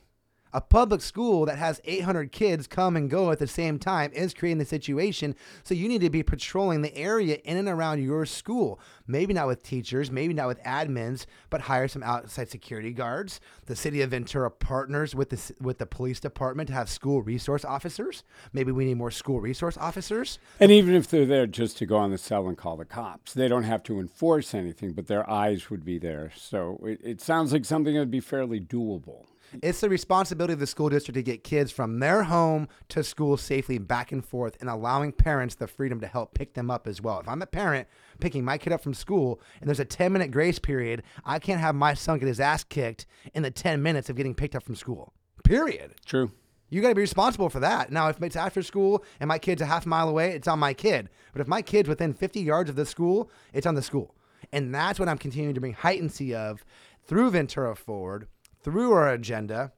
A 0.53 0.61
public 0.61 1.01
school 1.03 1.45
that 1.47 1.59
has 1.59 1.81
800 1.85 2.31
kids 2.33 2.67
come 2.67 2.97
and 2.97 3.11
go 3.11 3.31
at 3.31 3.39
the 3.39 3.47
same 3.47 3.79
time 3.79 4.13
is 4.13 4.33
creating 4.33 4.59
the 4.59 4.65
situation. 4.65 5.35
So 5.65 5.75
you 5.75 5.89
need 5.89 6.01
to 6.03 6.11
be 6.11 6.23
patrolling 6.23 6.83
the 6.83 6.97
area 6.97 7.39
in 7.45 7.57
and 7.57 7.69
around 7.69 8.03
your 8.03 8.25
school. 8.27 8.81
Maybe 9.07 9.35
not 9.35 9.49
with 9.49 9.63
teachers, 9.63 10.11
maybe 10.11 10.35
not 10.35 10.47
with 10.47 10.63
admins, 10.63 11.27
but 11.51 11.63
hire 11.63 11.89
some 11.89 12.03
outside 12.03 12.49
security 12.49 12.93
guards. 12.93 13.41
The 13.67 13.77
city 13.77 14.03
of 14.03 14.11
Ventura 14.11 14.51
partners 14.51 15.15
with 15.15 15.31
the 15.31 15.55
with 15.61 15.79
the 15.79 15.87
police 15.87 16.21
department 16.21 16.69
to 16.69 16.75
have 16.75 16.89
school 16.89 17.23
resource 17.23 17.65
officers. 17.65 18.23
Maybe 18.53 18.73
we 18.73 18.85
need 18.85 18.97
more 18.97 19.11
school 19.11 19.41
resource 19.41 19.77
officers. 19.77 20.39
And 20.61 20.71
even 20.71 20.95
if 20.95 21.09
they're 21.09 21.27
there 21.27 21.47
just 21.47 21.77
to 21.79 21.87
go 21.87 21.97
on 21.97 22.11
the 22.11 22.19
cell 22.19 22.47
and 22.49 22.57
call 22.57 22.77
the 22.77 22.85
cops, 22.85 23.35
they 23.35 23.49
don't 23.49 23.65
have 23.65 23.83
to 23.85 23.99
enforce 24.01 24.55
anything, 24.55 24.93
but 24.93 25.07
their 25.07 25.29
eyes 25.29 25.71
would 25.71 25.85
be 25.85 25.99
there. 25.99 26.33
So 26.37 26.81
it, 26.85 27.01
it 27.03 27.21
sounds 27.21 27.53
like 27.53 27.65
something 27.65 27.95
that 27.95 28.01
would 28.01 28.11
be 28.11 28.21
fairly 28.21 28.61
doable. 28.61 29.27
It's 29.63 29.81
the 29.81 29.89
responsibility 29.89 30.53
of 30.53 30.59
the 30.59 30.67
school 30.67 30.89
district 30.89 31.17
to 31.17 31.23
get 31.23 31.45
kids 31.45 31.73
from 31.73 31.99
their 31.99 32.25
home 32.25 32.69
to 32.91 33.03
school 33.03 33.37
safely 33.37 33.79
back 33.79 34.13
and 34.13 34.25
forth 34.25 34.57
and 34.61 34.69
allowing 34.69 35.13
parents 35.13 35.55
the 35.55 35.67
freedom 35.67 36.01
to 36.01 36.07
help 36.07 36.35
pick 36.35 36.55
them 36.55 36.71
up 36.71 36.87
as 36.87 37.01
well. 37.01 37.21
If 37.21 37.29
I'm 37.29 37.43
a 37.43 37.47
parent 37.47 37.89
picking 38.21 38.45
my 38.45 38.59
kid 38.59 38.73
up 38.73 38.83
from 38.83 38.95
school 38.95 39.41
and 39.61 39.69
there's 39.69 39.81
a 39.81 39.85
10 39.85 40.13
minute 40.13 40.31
grace 40.31 40.59
period, 40.59 41.03
I 41.25 41.39
can't 41.39 41.61
have 41.61 41.75
my 41.75 41.95
son 41.95 42.19
get 42.19 42.29
his 42.29 42.41
ass 42.41 42.65
kicked 42.65 43.07
in 43.35 43.43
the 43.43 43.51
10 43.51 43.83
minutes 43.83 44.09
of 44.09 44.17
getting 44.17 44.35
picked 44.35 44.57
up 44.57 44.63
from 44.63 44.77
school. 44.77 45.13
Period. 45.45 45.95
True. 46.05 46.33
You 46.69 46.83
got 46.83 46.89
to 46.89 46.95
be 46.97 47.01
responsible 47.01 47.49
for 47.49 47.61
that. 47.61 47.93
Now, 47.93 48.09
if 48.09 48.21
it's 48.21 48.35
after 48.35 48.63
school 48.63 49.05
and 49.21 49.29
my 49.29 49.39
kid's 49.39 49.63
a 49.63 49.67
half 49.67 49.87
mile 49.87 50.09
away, 50.09 50.33
it's 50.33 50.49
on 50.49 50.59
my 50.59 50.75
kid. 50.75 51.09
But 51.33 51.41
if 51.41 51.47
my 51.47 51.63
kid's 51.63 51.89
within 51.89 52.13
50 52.13 52.41
yards 52.41 52.69
of 52.69 52.77
the 52.77 52.87
school, 52.87 53.31
it's 53.53 53.67
on 53.67 53.77
the 53.77 53.83
school. 53.83 54.17
And 54.53 54.75
that's 54.75 54.99
what 54.99 55.09
I'm 55.09 55.19
continuing 55.19 55.55
to 55.55 55.61
bring 55.61 55.75
heightency 55.75 56.35
of 56.35 56.65
through 57.05 57.31
Ventura 57.31 57.77
Forward, 57.77 58.27
through 58.67 58.93
our 58.93 59.09
agenda. 59.09 59.73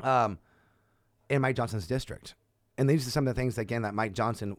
Um, 0.00 0.38
in 1.28 1.42
Mike 1.42 1.56
Johnson's 1.56 1.86
district. 1.86 2.34
And 2.78 2.88
these 2.88 3.06
are 3.06 3.10
some 3.10 3.26
of 3.26 3.34
the 3.34 3.40
things 3.40 3.58
again 3.58 3.82
that 3.82 3.94
Mike 3.94 4.12
Johnson 4.12 4.56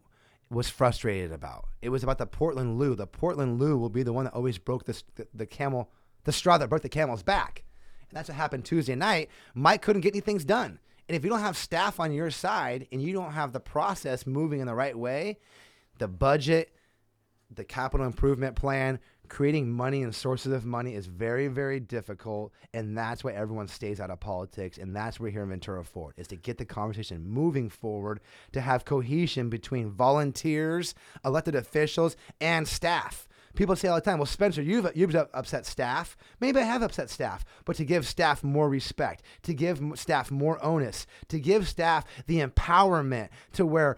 was 0.50 0.68
frustrated 0.68 1.32
about. 1.32 1.66
It 1.82 1.90
was 1.90 2.02
about 2.02 2.18
the 2.18 2.26
Portland 2.26 2.78
Loo. 2.78 2.94
The 2.94 3.06
Portland 3.06 3.60
Loo 3.60 3.76
will 3.76 3.90
be 3.90 4.02
the 4.02 4.12
one 4.12 4.24
that 4.24 4.34
always 4.34 4.58
broke 4.58 4.84
the, 4.84 5.00
the, 5.14 5.28
the 5.34 5.46
camel, 5.46 5.90
the 6.24 6.32
straw 6.32 6.58
that 6.58 6.68
broke 6.68 6.82
the 6.82 6.88
camel's 6.88 7.22
back. 7.22 7.64
And 8.08 8.16
that's 8.16 8.28
what 8.28 8.36
happened 8.36 8.64
Tuesday 8.64 8.94
night. 8.94 9.28
Mike 9.54 9.82
couldn't 9.82 10.02
get 10.02 10.14
any 10.14 10.20
things 10.20 10.44
done. 10.44 10.78
And 11.08 11.16
if 11.16 11.24
you 11.24 11.30
don't 11.30 11.40
have 11.40 11.56
staff 11.56 12.00
on 12.00 12.12
your 12.12 12.30
side 12.30 12.86
and 12.92 13.02
you 13.02 13.12
don't 13.12 13.32
have 13.32 13.52
the 13.52 13.60
process 13.60 14.26
moving 14.26 14.60
in 14.60 14.66
the 14.66 14.74
right 14.74 14.98
way, 14.98 15.38
the 15.98 16.08
budget, 16.08 16.74
the 17.54 17.64
capital 17.64 18.06
improvement 18.06 18.56
plan, 18.56 18.98
creating 19.28 19.70
money 19.70 20.02
and 20.02 20.14
sources 20.14 20.52
of 20.52 20.64
money 20.64 20.94
is 20.94 21.06
very, 21.06 21.48
very 21.48 21.80
difficult. 21.80 22.52
And 22.74 22.96
that's 22.96 23.22
why 23.22 23.32
everyone 23.32 23.68
stays 23.68 24.00
out 24.00 24.10
of 24.10 24.20
politics. 24.20 24.78
And 24.78 24.94
that's 24.94 25.20
where 25.20 25.30
here 25.30 25.42
in 25.42 25.48
Ventura 25.48 25.84
Forward 25.84 26.14
is 26.16 26.28
to 26.28 26.36
get 26.36 26.58
the 26.58 26.64
conversation 26.64 27.28
moving 27.28 27.68
forward, 27.68 28.20
to 28.52 28.60
have 28.60 28.84
cohesion 28.84 29.48
between 29.48 29.90
volunteers, 29.90 30.94
elected 31.24 31.54
officials, 31.54 32.16
and 32.40 32.66
staff. 32.66 33.28
People 33.54 33.74
say 33.74 33.88
all 33.88 33.96
the 33.96 34.00
time, 34.00 34.18
well, 34.18 34.26
Spencer, 34.26 34.62
you've, 34.62 34.88
you've 34.94 35.14
upset 35.14 35.66
staff. 35.66 36.16
Maybe 36.38 36.60
I 36.60 36.64
have 36.64 36.82
upset 36.82 37.10
staff, 37.10 37.44
but 37.64 37.76
to 37.76 37.84
give 37.84 38.06
staff 38.06 38.44
more 38.44 38.68
respect, 38.68 39.22
to 39.42 39.54
give 39.54 39.80
staff 39.94 40.30
more 40.30 40.62
onus, 40.64 41.06
to 41.28 41.40
give 41.40 41.66
staff 41.66 42.04
the 42.26 42.40
empowerment 42.40 43.30
to 43.54 43.66
where 43.66 43.96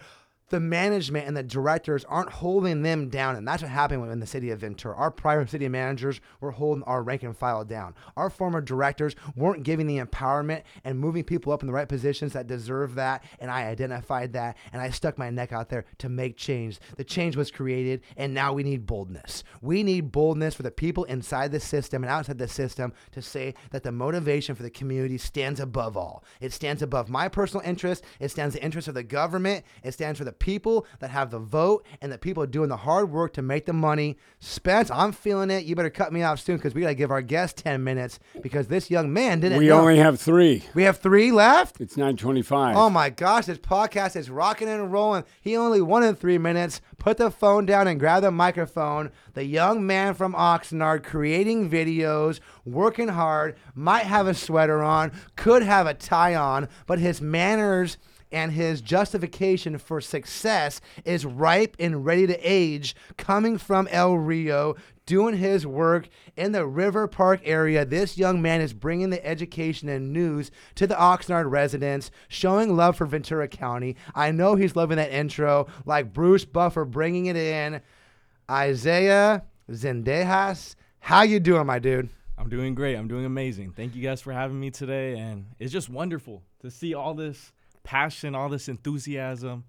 the 0.51 0.61
management 0.61 1.27
and 1.27 1.37
the 1.37 1.43
directors 1.43 2.05
aren't 2.05 2.31
holding 2.31 2.83
them 2.83 3.09
down. 3.09 3.37
And 3.37 3.47
that's 3.47 3.63
what 3.63 3.71
happened 3.71 4.11
in 4.11 4.21
the 4.21 4.27
city 4.27 4.51
of 4.51 4.61
Ventura. 4.61 4.97
Our 4.97 5.11
prior 5.11 5.47
city 5.47 5.69
managers 5.69 6.21
were 6.41 6.51
holding 6.51 6.83
our 6.85 7.03
rank 7.03 7.23
and 7.23 7.37
file 7.37 7.65
down. 7.65 7.95
Our 8.17 8.31
former 8.31 8.61
directors 8.61 9.15
weren't 9.37 9.63
giving 9.63 9.87
the 9.87 9.99
empowerment 9.99 10.63
and 10.85 10.99
moving 10.99 11.25
people 11.25 11.53
up 11.53 11.63
in 11.63 11.69
the 11.69 11.73
right 11.73 11.89
positions 11.89 12.33
that 12.33 12.49
deserve 12.49 12.97
that. 12.97 13.25
And 13.39 13.51
I 13.51 13.67
identified 13.67 14.33
that 14.33 14.57
and 14.73 14.83
I 14.83 14.91
stuck 14.91 15.17
my 15.17 15.31
neck 15.31 15.53
out 15.53 15.69
there 15.69 15.85
to 15.99 16.09
make 16.09 16.37
change. 16.37 16.81
The 16.97 17.05
change 17.05 17.37
was 17.37 17.51
created 17.51 18.03
and 18.17 18.35
now 18.35 18.53
we 18.53 18.65
need 18.65 18.87
boldness. 18.87 19.45
We 19.63 19.83
need 19.85 20.11
boldness 20.11 20.55
for 20.55 20.63
the 20.63 20.71
people 20.71 21.05
inside 21.05 21.53
the 21.53 21.61
system 21.61 22.03
and 22.03 22.11
outside 22.11 22.39
the 22.39 22.49
system 22.49 22.93
to 23.13 23.23
say 23.23 23.55
that 23.71 23.85
the 23.85 23.93
motivation 23.93 24.57
for 24.57 24.65
the 24.65 24.71
community 24.71 25.17
stands 25.17 25.61
above 25.61 25.97
all. 25.97 26.25
It 26.41 26.53
stands 26.53 26.83
above 26.83 27.09
my 27.09 27.29
personal 27.29 27.65
interest. 27.65 28.05
It 28.19 28.31
stands 28.31 28.55
the 28.55 28.65
interest 28.65 28.89
of 28.89 28.95
the 28.95 29.05
government. 29.05 29.65
It 29.85 29.93
stands 29.93 30.19
for 30.19 30.25
the 30.25 30.33
people 30.41 30.85
that 30.99 31.11
have 31.11 31.31
the 31.31 31.39
vote 31.39 31.87
and 32.01 32.11
the 32.11 32.19
people 32.19 32.45
doing 32.47 32.69
the 32.69 32.79
hard 32.79 33.11
work 33.13 33.33
to 33.35 33.43
make 33.43 33.67
the 33.67 33.73
money. 33.73 34.17
Spence, 34.41 34.91
I'm 34.91 35.13
feeling 35.13 35.51
it. 35.51 35.65
You 35.65 35.77
better 35.77 35.91
cut 35.91 36.13
me 36.13 36.23
off 36.25 36.41
soon 36.41 36.57
because 36.57 36.75
we 36.75 36.81
got 36.81 36.89
to 36.89 36.95
give 36.95 37.11
our 37.13 37.23
guest 37.23 37.59
10 37.59 37.85
minutes 37.85 38.19
because 38.43 38.67
this 38.67 38.91
young 38.91 39.13
man 39.13 39.39
didn't 39.41 39.59
We 39.59 39.69
know. 39.69 39.81
only 39.81 39.99
have 39.99 40.19
three. 40.19 40.65
we 40.75 40.83
have 40.83 40.99
three 40.99 41.31
left? 41.31 41.81
It's 41.81 41.97
925. 41.97 42.77
Oh 42.77 42.91
my 42.91 43.11
gosh, 43.11 43.47
this 43.47 43.59
podcast 43.59 44.17
is 44.17 44.29
rocking 44.31 44.69
and 44.69 44.91
rolling. 44.91 45.25
He 45.41 45.57
only 45.57 45.81
won 45.81 46.03
in 46.03 46.17
three 46.17 46.39
minutes. 46.39 46.81
Put 46.99 47.19
the 47.19 47.31
phone 47.31 47.67
down 47.67 47.87
and 47.87 48.01
grab 48.01 48.23
the 48.23 48.31
microphone. 48.31 49.11
The 49.35 49.45
young 49.45 49.87
man 49.87 50.15
from 50.15 50.35
Oxnard 50.35 51.05
creating 51.05 51.71
videos, 51.71 52.41
working 52.65 53.09
hard, 53.09 53.57
might 53.75 54.05
have 54.05 54.27
a 54.27 54.35
sweater 54.35 54.83
on, 54.83 55.13
could 55.37 55.63
have 55.63 55.87
a 55.87 55.95
tie 55.95 56.35
on, 56.35 56.69
but 56.87 56.99
his 56.99 57.21
manners 57.21 57.99
and 58.33 58.53
his 58.53 58.81
justification 58.81 59.79
for 59.79 60.01
success 60.01 60.81
is 61.05 61.25
ripe 61.25 61.77
and 61.79 62.05
ready 62.05 62.27
to 62.27 62.39
age 62.39 62.95
coming 63.17 63.59
from 63.59 63.89
El 63.91 64.15
Rio 64.15 64.77
doing 65.07 65.37
his 65.37 65.67
work 65.67 66.09
in 66.37 66.53
the 66.53 66.65
River 66.65 67.09
Park 67.09 67.41
area. 67.45 67.85
This 67.85 68.17
young 68.17 68.41
man 68.41 68.61
is 68.61 68.73
bringing 68.73 69.11
the 69.11 69.27
education 69.27 69.89
and 69.89 70.13
news 70.13 70.53
to 70.77 70.87
the 70.87 70.95
Oxnard 70.95 71.51
residents, 71.51 72.13
showing 72.29 72.77
love 72.77 72.97
for 72.97 73.07
Ventura 73.07 73.49
County. 73.49 73.97
I 74.15 74.31
know 74.31 74.55
he's 74.55 74.77
loving 74.77 74.99
that 74.99 75.11
intro, 75.11 75.67
like 75.85 76.13
Bruce 76.13 76.45
Buffer 76.45 76.85
bringing 76.85 77.27
it 77.27 77.37
in. 77.37 77.81
Isaiah 78.49 79.43
Zendejas, 79.69 80.77
how 81.01 81.23
you 81.23 81.41
doing, 81.41 81.67
my 81.67 81.79
dude? 81.79 82.09
I'm 82.39 82.49
doing 82.49 82.75
great. 82.75 82.95
I'm 82.95 83.09
doing 83.09 83.25
amazing. 83.25 83.73
Thank 83.73 83.95
you 83.95 84.03
guys 84.03 84.21
for 84.21 84.33
having 84.33 84.59
me 84.59 84.71
today, 84.71 85.19
and 85.19 85.47
it's 85.59 85.73
just 85.73 85.91
wonderful 85.91 86.43
to 86.61 86.71
see 86.71 86.95
all 86.95 87.15
this 87.15 87.53
passion, 87.83 88.35
all 88.35 88.49
this 88.49 88.69
enthusiasm 88.69 89.65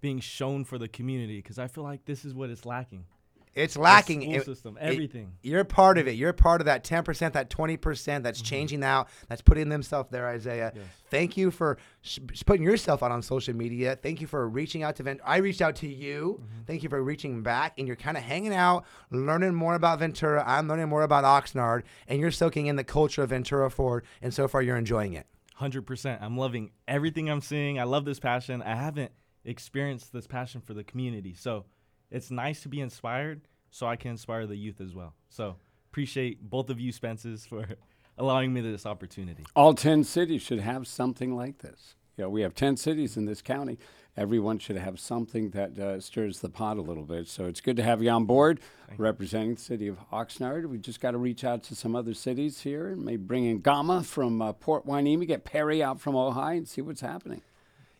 being 0.00 0.20
shown 0.20 0.64
for 0.64 0.78
the 0.78 0.88
community 0.88 1.36
because 1.36 1.58
I 1.58 1.68
feel 1.68 1.84
like 1.84 2.04
this 2.04 2.24
is 2.24 2.34
what 2.34 2.50
it's 2.50 2.64
lacking. 2.64 3.04
It's 3.52 3.76
lacking. 3.76 4.22
school 4.22 4.34
It- 4.34 4.44
system, 4.44 4.76
it- 4.76 4.84
everything. 4.84 5.32
you're 5.42 5.64
part 5.64 5.98
of 5.98 6.06
it. 6.06 6.12
You're 6.12 6.32
part 6.32 6.60
of 6.60 6.66
that 6.66 6.84
10%, 6.84 7.32
that 7.32 7.50
20% 7.50 8.22
that's 8.22 8.38
mm-hmm. 8.38 8.46
changing 8.46 8.84
out, 8.84 9.08
that's 9.28 9.42
putting 9.42 9.68
themselves 9.68 10.08
there, 10.10 10.28
Isaiah. 10.28 10.72
Yes. 10.74 10.84
Thank 11.10 11.36
you 11.36 11.50
for 11.50 11.76
sh- 12.00 12.20
putting 12.46 12.62
yourself 12.62 13.02
out 13.02 13.10
on 13.10 13.22
social 13.22 13.54
media. 13.54 13.98
Thank 14.00 14.20
you 14.20 14.28
for 14.28 14.48
reaching 14.48 14.84
out 14.84 14.94
to 14.96 15.02
Ventura. 15.02 15.28
I 15.28 15.38
reached 15.38 15.60
out 15.60 15.74
to 15.76 15.88
you. 15.88 16.40
Mm-hmm. 16.40 16.62
Thank 16.66 16.84
you 16.84 16.88
for 16.88 17.02
reaching 17.02 17.42
back. 17.42 17.74
And 17.76 17.88
you're 17.88 17.96
kind 17.96 18.16
of 18.16 18.22
hanging 18.22 18.54
out, 18.54 18.84
learning 19.10 19.54
more 19.54 19.74
about 19.74 19.98
Ventura. 19.98 20.44
I'm 20.46 20.68
learning 20.68 20.88
more 20.88 21.02
about 21.02 21.24
Oxnard. 21.24 21.82
And 22.06 22.20
you're 22.20 22.30
soaking 22.30 22.66
in 22.66 22.76
the 22.76 22.84
culture 22.84 23.24
of 23.24 23.30
Ventura 23.30 23.68
Forward. 23.68 24.04
And 24.22 24.32
so 24.32 24.46
far, 24.46 24.62
you're 24.62 24.76
enjoying 24.76 25.14
it. 25.14 25.26
100%. 25.60 26.22
I'm 26.22 26.36
loving 26.36 26.70
everything 26.88 27.28
I'm 27.28 27.40
seeing. 27.40 27.78
I 27.78 27.84
love 27.84 28.04
this 28.04 28.18
passion. 28.18 28.62
I 28.62 28.74
haven't 28.74 29.12
experienced 29.44 30.12
this 30.12 30.26
passion 30.26 30.60
for 30.60 30.74
the 30.74 30.84
community. 30.84 31.34
So 31.34 31.64
it's 32.10 32.30
nice 32.30 32.62
to 32.62 32.68
be 32.68 32.80
inspired 32.80 33.42
so 33.70 33.86
I 33.86 33.96
can 33.96 34.12
inspire 34.12 34.46
the 34.46 34.56
youth 34.56 34.80
as 34.80 34.94
well. 34.94 35.14
So 35.28 35.56
appreciate 35.90 36.48
both 36.48 36.70
of 36.70 36.80
you, 36.80 36.92
Spences, 36.92 37.46
for 37.46 37.66
allowing 38.18 38.52
me 38.52 38.60
this 38.60 38.86
opportunity. 38.86 39.44
All 39.54 39.74
10 39.74 40.04
cities 40.04 40.42
should 40.42 40.60
have 40.60 40.86
something 40.86 41.36
like 41.36 41.58
this. 41.58 41.94
You 42.16 42.24
know, 42.24 42.30
we 42.30 42.42
have 42.42 42.54
10 42.54 42.76
cities 42.76 43.16
in 43.16 43.24
this 43.24 43.40
county. 43.40 43.78
Everyone 44.16 44.58
should 44.58 44.76
have 44.76 44.98
something 45.00 45.50
that 45.50 45.78
uh, 45.78 46.00
stirs 46.00 46.40
the 46.40 46.48
pot 46.48 46.76
a 46.76 46.82
little 46.82 47.04
bit. 47.04 47.28
So 47.28 47.46
it's 47.46 47.60
good 47.60 47.76
to 47.76 47.82
have 47.82 48.02
you 48.02 48.10
on 48.10 48.24
board 48.24 48.60
representing 48.98 49.54
the 49.54 49.60
city 49.60 49.88
of 49.88 49.98
Oxnard. 50.10 50.66
We 50.66 50.78
just 50.78 51.00
got 51.00 51.12
to 51.12 51.18
reach 51.18 51.44
out 51.44 51.62
to 51.64 51.74
some 51.74 51.94
other 51.94 52.14
cities 52.14 52.60
here 52.60 52.88
and 52.88 53.04
maybe 53.04 53.22
bring 53.22 53.44
in 53.44 53.60
Gama 53.60 54.02
from 54.02 54.42
uh, 54.42 54.52
Port 54.52 54.86
Hueneme, 54.86 55.26
get 55.26 55.44
Perry 55.44 55.82
out 55.82 56.00
from 56.00 56.14
Ojai 56.14 56.56
and 56.56 56.68
see 56.68 56.80
what's 56.80 57.00
happening. 57.00 57.42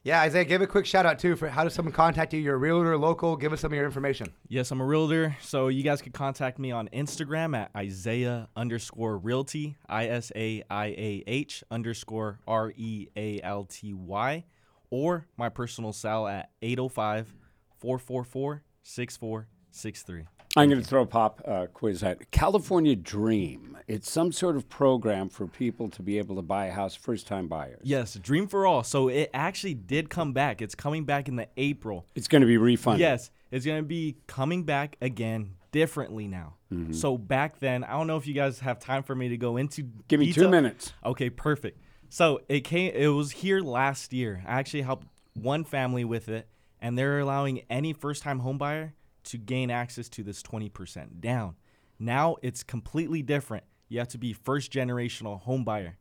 Yeah, 0.03 0.23
Isaiah, 0.23 0.47
give 0.47 0.63
a 0.63 0.67
quick 0.67 0.87
shout 0.87 1.05
out 1.05 1.19
too 1.19 1.37
for 1.37 1.51
how 1.51 1.63
does 1.63 1.75
someone 1.75 1.93
contact 1.93 2.33
you? 2.33 2.41
You're 2.41 2.55
a 2.55 2.59
realtor, 2.59 2.97
local. 2.97 3.37
Give 3.37 3.53
us 3.53 3.61
some 3.61 3.71
of 3.71 3.77
your 3.77 3.85
information. 3.85 4.29
Yes, 4.49 4.71
I'm 4.71 4.81
a 4.81 4.85
realtor. 4.85 5.37
So 5.43 5.69
you 5.69 5.83
guys 5.83 6.01
can 6.01 6.13
contact 6.13 6.59
me 6.59 6.71
on 6.71 6.89
Instagram 6.89 7.55
at 7.55 7.71
Isaiah 7.77 8.49
underscore 8.57 9.19
realty, 9.19 9.77
I 9.91 10.07
S 10.07 10.33
A 10.35 10.63
I 10.71 10.87
A 10.87 11.25
H 11.27 11.63
underscore 11.71 12.39
R 12.49 12.73
E 12.79 13.09
A 13.15 13.43
L 13.43 13.65
T 13.65 13.93
Y, 13.93 14.45
or 14.91 15.27
my 15.37 15.49
personal 15.49 15.93
cell 15.93 16.27
at 16.27 16.51
805 16.63 17.35
444 17.79 18.63
6463. 18.83 20.27
I'm 20.57 20.69
going 20.69 20.83
to 20.83 20.87
throw 20.87 21.03
a 21.03 21.07
pop 21.07 21.41
uh, 21.47 21.67
quiz 21.73 22.03
at 22.03 22.33
California 22.33 22.97
Dream. 22.97 23.79
It's 23.87 24.11
some 24.11 24.33
sort 24.33 24.57
of 24.57 24.69
program 24.69 25.29
for 25.29 25.47
people 25.47 25.89
to 25.91 26.03
be 26.03 26.19
able 26.19 26.35
to 26.37 26.43
buy 26.43 26.67
a 26.67 26.73
house, 26.73 26.97
first 26.97 27.29
time 27.29 27.47
buyers. 27.47 27.81
Yes, 27.85 28.15
Dream 28.15 28.49
for 28.49 28.67
All. 28.67 28.83
So 28.83 29.09
it 29.09 29.31
actually 29.33 29.75
did 29.75 30.11
come 30.11 30.33
back. 30.33 30.61
It's 30.61 30.75
coming 30.75 31.05
back 31.05 31.29
in 31.29 31.37
the 31.37 31.47
April. 31.57 32.05
It's 32.17 32.27
going 32.27 32.41
to 32.41 32.49
be 32.49 32.57
refunded. 32.57 33.01
Yes, 33.01 33.31
it's 33.53 33.65
going 33.65 33.79
to 33.81 33.87
be 33.87 34.17
coming 34.27 34.65
back 34.65 34.97
again 35.01 35.55
differently 35.71 36.27
now. 36.27 36.55
Mm-hmm. 36.73 36.95
So 36.95 37.17
back 37.17 37.61
then, 37.61 37.85
I 37.85 37.93
don't 37.93 38.09
know 38.09 38.17
if 38.17 38.27
you 38.27 38.35
guys 38.35 38.59
have 38.61 38.81
time 38.81 39.05
for 39.05 39.15
me 39.15 39.29
to 39.29 39.37
go 39.37 39.57
into 39.57 39.85
Give 40.09 40.19
me 40.19 40.33
two 40.33 40.49
minutes. 40.49 40.93
Okay, 41.05 41.31
perfect. 41.31 41.81
So 42.11 42.41
it 42.49 42.63
came. 42.63 42.93
It 42.93 43.07
was 43.09 43.31
here 43.31 43.61
last 43.61 44.13
year. 44.13 44.43
I 44.47 44.59
actually 44.59 44.83
helped 44.83 45.07
one 45.35 45.65
family 45.65 46.05
with 46.05 46.29
it, 46.29 46.49
and 46.81 46.99
they're 46.99 47.21
allowing 47.21 47.63
any 47.71 47.93
first-time 47.93 48.43
homebuyer 48.43 48.93
to 49.25 49.39
gain 49.39 49.71
access 49.71 50.09
to 50.11 50.25
this 50.25 50.43
20% 50.43 51.21
down. 51.21 51.55
Now 51.99 52.37
it's 52.43 52.65
completely 52.65 53.23
different. 53.23 53.65
You 53.89 54.01
have 54.01 54.09
to 54.09 54.19
be 54.19 54.33
first 54.33 54.73
generational 54.73 55.45
homebuyer. 55.45 55.95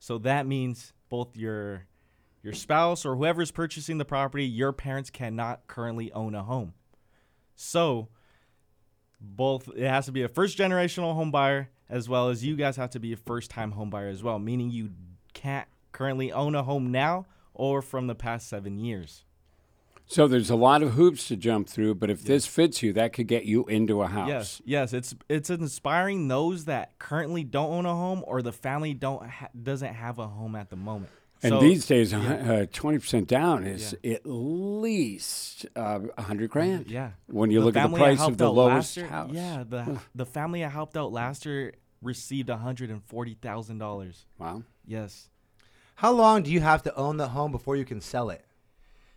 So 0.00 0.18
that 0.18 0.46
means 0.46 0.92
both 1.08 1.36
your 1.36 1.86
your 2.42 2.52
spouse 2.52 3.06
or 3.06 3.16
whoever's 3.16 3.50
purchasing 3.50 3.96
the 3.96 4.04
property, 4.04 4.44
your 4.44 4.72
parents 4.72 5.08
cannot 5.08 5.66
currently 5.66 6.12
own 6.12 6.34
a 6.34 6.42
home. 6.42 6.74
So 7.56 8.08
both 9.20 9.68
it 9.74 9.88
has 9.88 10.06
to 10.06 10.12
be 10.12 10.22
a 10.22 10.28
first 10.28 10.58
generational 10.58 11.14
home 11.14 11.30
buyer 11.30 11.70
as 11.88 12.08
well 12.08 12.28
as 12.28 12.44
you 12.44 12.56
guys 12.56 12.76
have 12.76 12.90
to 12.90 12.98
be 12.98 13.12
a 13.12 13.16
first 13.16 13.50
time 13.50 13.72
home 13.72 13.88
buyer 13.90 14.08
as 14.08 14.22
well, 14.22 14.38
meaning 14.38 14.70
you 14.70 14.90
can't 15.34 15.68
currently 15.92 16.32
own 16.32 16.54
a 16.54 16.62
home 16.62 16.90
now 16.90 17.26
or 17.52 17.82
from 17.82 18.06
the 18.06 18.14
past 18.14 18.48
seven 18.48 18.78
years. 18.78 19.24
So 20.06 20.26
there's 20.28 20.50
a 20.50 20.56
lot 20.56 20.82
of 20.82 20.92
hoops 20.92 21.28
to 21.28 21.36
jump 21.36 21.66
through, 21.68 21.94
but 21.94 22.10
if 22.10 22.22
this 22.24 22.46
fits 22.46 22.82
you, 22.82 22.92
that 22.92 23.12
could 23.14 23.26
get 23.26 23.44
you 23.46 23.64
into 23.66 24.02
a 24.02 24.06
house. 24.06 24.28
Yes, 24.28 24.62
yes, 24.64 24.92
it's 24.92 25.14
it's 25.30 25.48
inspiring 25.50 26.28
those 26.28 26.66
that 26.66 26.98
currently 26.98 27.42
don't 27.42 27.70
own 27.72 27.86
a 27.86 27.94
home 27.94 28.22
or 28.26 28.42
the 28.42 28.52
family 28.52 28.92
don't 28.92 29.26
ha- 29.26 29.48
doesn't 29.62 29.94
have 29.94 30.18
a 30.18 30.26
home 30.28 30.56
at 30.56 30.68
the 30.68 30.76
moment. 30.76 31.10
And 31.42 31.52
So- 31.52 31.60
these 31.60 31.86
days, 31.86 32.12
uh, 32.12 32.66
twenty 32.72 32.98
percent 32.98 33.28
down 33.28 33.64
is 33.64 33.94
at 34.04 34.26
least 34.26 35.66
uh, 35.74 36.00
a 36.18 36.22
hundred 36.22 36.50
grand. 36.50 36.90
Yeah. 36.90 37.12
When 37.26 37.50
you 37.50 37.60
The 37.60 37.66
look 37.66 37.76
at 37.76 37.90
the 37.90 37.96
price 37.96 38.20
of 38.20 38.36
the 38.36 38.52
lowest 38.52 38.96
year- 38.96 39.06
house. 39.06 39.30
Yeah, 39.32 39.64
the 39.66 40.00
the 40.14 40.26
family 40.26 40.64
I 40.64 40.68
helped 40.68 40.96
out 40.96 41.12
last 41.12 41.46
year 41.46 41.72
received 42.02 42.50
one 42.50 42.58
hundred 42.58 42.90
and 42.90 43.02
forty 43.02 43.34
thousand 43.40 43.78
dollars. 43.78 44.26
Wow. 44.38 44.64
Yes. 44.86 45.28
How 45.96 46.12
long 46.12 46.42
do 46.42 46.50
you 46.50 46.60
have 46.60 46.82
to 46.84 46.94
own 46.96 47.16
the 47.16 47.28
home 47.28 47.52
before 47.52 47.76
you 47.76 47.84
can 47.84 48.00
sell 48.00 48.30
it? 48.30 48.44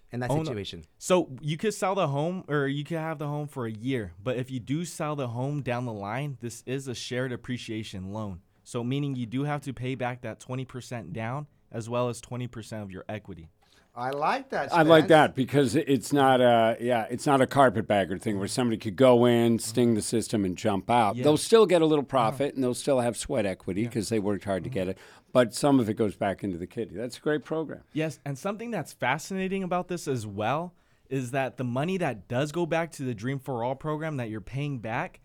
In 0.10 0.22
that 0.22 0.32
Own 0.32 0.40
the- 0.40 0.46
situation, 0.46 0.86
So 0.98 1.36
you 1.42 1.58
could 1.58 1.74
sell 1.74 1.94
the 1.94 2.08
home 2.08 2.46
or 2.48 2.66
you 2.68 2.86
could 2.86 2.98
have 2.98 3.20
the 3.20 3.28
home 3.28 3.46
for 3.46 3.66
a 3.66 3.72
year, 3.72 4.14
but 4.24 4.38
if 4.38 4.50
you 4.50 4.58
do 4.62 4.86
sell 4.86 5.18
the 5.18 5.28
home 5.28 5.62
down 5.62 5.84
the 5.84 5.92
line, 5.92 6.38
this 6.40 6.64
is 6.66 6.88
a 6.88 6.96
shared 6.96 7.34
appreciation 7.34 8.14
loan. 8.14 8.40
So 8.64 8.86
meaning 8.86 9.16
you 9.18 9.26
do 9.26 9.44
have 9.44 9.62
to 9.64 9.74
pay 9.74 9.96
back 9.96 10.22
that 10.22 10.40
20% 10.40 11.12
down 11.12 11.48
as 11.74 11.90
well 11.90 12.08
as 12.08 12.22
20% 12.22 12.84
of 12.84 12.90
your 12.92 13.04
equity. 13.10 13.50
I 13.98 14.12
like 14.12 14.50
that. 14.52 14.72
I 14.72 14.84
like 14.84 15.08
that 15.08 15.34
because 15.34 15.76
it's 15.76 16.14
not 16.14 16.40
a 16.40 16.78
yeah, 16.80 17.08
it's 17.10 17.26
not 17.26 17.42
a 17.42 17.48
carpetbagger 17.48 18.20
thing 18.20 18.38
where 18.38 18.48
somebody 18.48 18.78
could 18.78 18.96
go 18.96 19.26
in, 19.26 19.58
sting 19.58 19.96
the 19.96 20.04
system, 20.04 20.46
and 20.46 20.56
jump 20.56 20.92
out. 20.92 21.16
Yeah. 21.16 21.24
They'll 21.24 21.36
still 21.36 21.66
get 21.66 21.82
a 21.82 21.86
little 21.86 22.04
uh-huh. 22.04 22.10
profit 22.10 22.54
and 22.54 22.64
they'll 22.64 22.76
still 22.76 23.00
have 23.00 23.18
sweat 23.18 23.48
equity 23.48 23.86
because 23.86 24.10
they 24.10 24.20
worked 24.20 24.44
hard 24.44 24.64
to 24.66 24.70
uh-huh. 24.70 24.74
get 24.76 24.88
it. 24.90 25.00
But 25.34 25.56
some 25.56 25.80
of 25.80 25.90
it 25.90 25.96
goes 25.96 26.16
back 26.16 26.44
into 26.44 26.60
the 26.60 26.68
kitty. 26.68 26.96
That's 26.96 27.18
a 27.18 27.22
great 27.22 27.44
program. 27.44 27.82
Yes, 27.92 28.20
and 28.24 28.38
something 28.38 28.70
that's 28.70 28.94
fascinating 28.94 29.64
about 29.64 29.88
this 29.88 30.08
as 30.08 30.28
well 30.28 30.76
is 31.10 31.32
that 31.32 31.58
the 31.58 31.64
money 31.64 31.98
that 31.98 32.28
does 32.28 32.52
go 32.52 32.68
back 32.68 32.92
to 32.92 33.04
the 33.04 33.16
Dream 33.16 33.40
for 33.40 33.64
All 33.64 33.76
program 33.76 34.18
that 34.18 34.30
you're 34.30 34.42
paying 34.42 34.78
back 34.78 35.22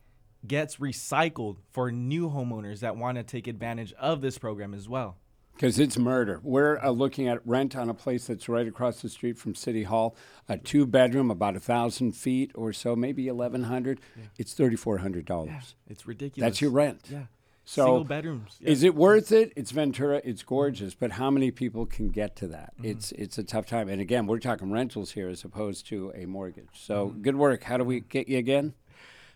gets 0.47 0.77
recycled 0.77 1.59
for 1.73 1.93
new 1.93 2.31
homeowners 2.31 2.81
that 2.81 2.97
want 2.97 3.19
to 3.19 3.23
take 3.23 3.47
advantage 3.47 3.93
of 3.95 4.23
this 4.23 4.39
program 4.39 4.73
as 4.73 4.89
well. 4.89 5.19
Because 5.55 5.79
it's 5.79 5.97
murder. 5.99 6.41
We're 6.43 6.79
uh, 6.79 6.91
looking 6.91 7.29
at 7.29 7.41
rent 7.47 7.77
on 7.77 7.89
a 7.89 7.95
place 7.95 8.27
that's 8.27 8.49
right 8.49 8.67
across 8.67 9.01
the 9.03 9.09
street 9.09 9.39
from 9.39 9.55
City 9.55 9.85
Hall, 9.85 10.17
a 10.49 10.59
two 10.59 10.87
bedroom, 10.87 11.31
about 11.31 11.55
a 11.57 11.61
thousand 11.61 12.13
feet 12.13 12.51
or 12.55 12.73
so, 12.73 12.97
maybe 12.97 13.29
eleven 13.29 13.65
hundred. 13.65 14.01
It's 14.39 14.55
thirty 14.55 14.77
four 14.77 14.99
hundred 14.99 15.25
dollars. 15.25 15.51
Yeah, 15.87 15.93
It's 15.93 16.07
ridiculous. 16.07 16.47
That's 16.49 16.61
your 16.61 16.71
rent. 16.73 17.03
Yeah. 17.09 17.25
So 17.65 17.85
Single 17.85 18.05
bedrooms. 18.05 18.57
Yeah. 18.59 18.71
Is 18.71 18.83
it 18.83 18.97
worth 18.97 19.31
it? 19.31 19.53
It's 19.55 19.71
Ventura. 19.71 20.21
It's 20.25 20.43
gorgeous, 20.43 20.95
but 20.95 21.13
how 21.13 21.31
many 21.31 21.53
people 21.53 21.87
can 21.87 22.09
get 22.09 22.35
to 22.37 22.49
that? 22.49 22.73
Mm-hmm. 22.77 22.87
It's 22.91 23.13
it's 23.13 23.39
a 23.39 23.45
tough 23.45 23.67
time. 23.67 23.89
And 23.89 24.01
again, 24.01 24.27
we're 24.27 24.41
talking 24.41 24.73
rentals 24.73 25.13
here 25.13 25.29
as 25.29 25.45
opposed 25.45 25.87
to 25.89 26.13
a 26.17 26.27
mortgage. 26.27 26.67
So 26.73 27.09
Mm-hmm. 27.11 27.23
good 27.23 27.37
work. 27.37 27.63
How 27.63 27.77
do 27.77 27.85
we 27.85 28.01
get 28.01 28.29
you 28.29 28.39
again? 28.39 28.75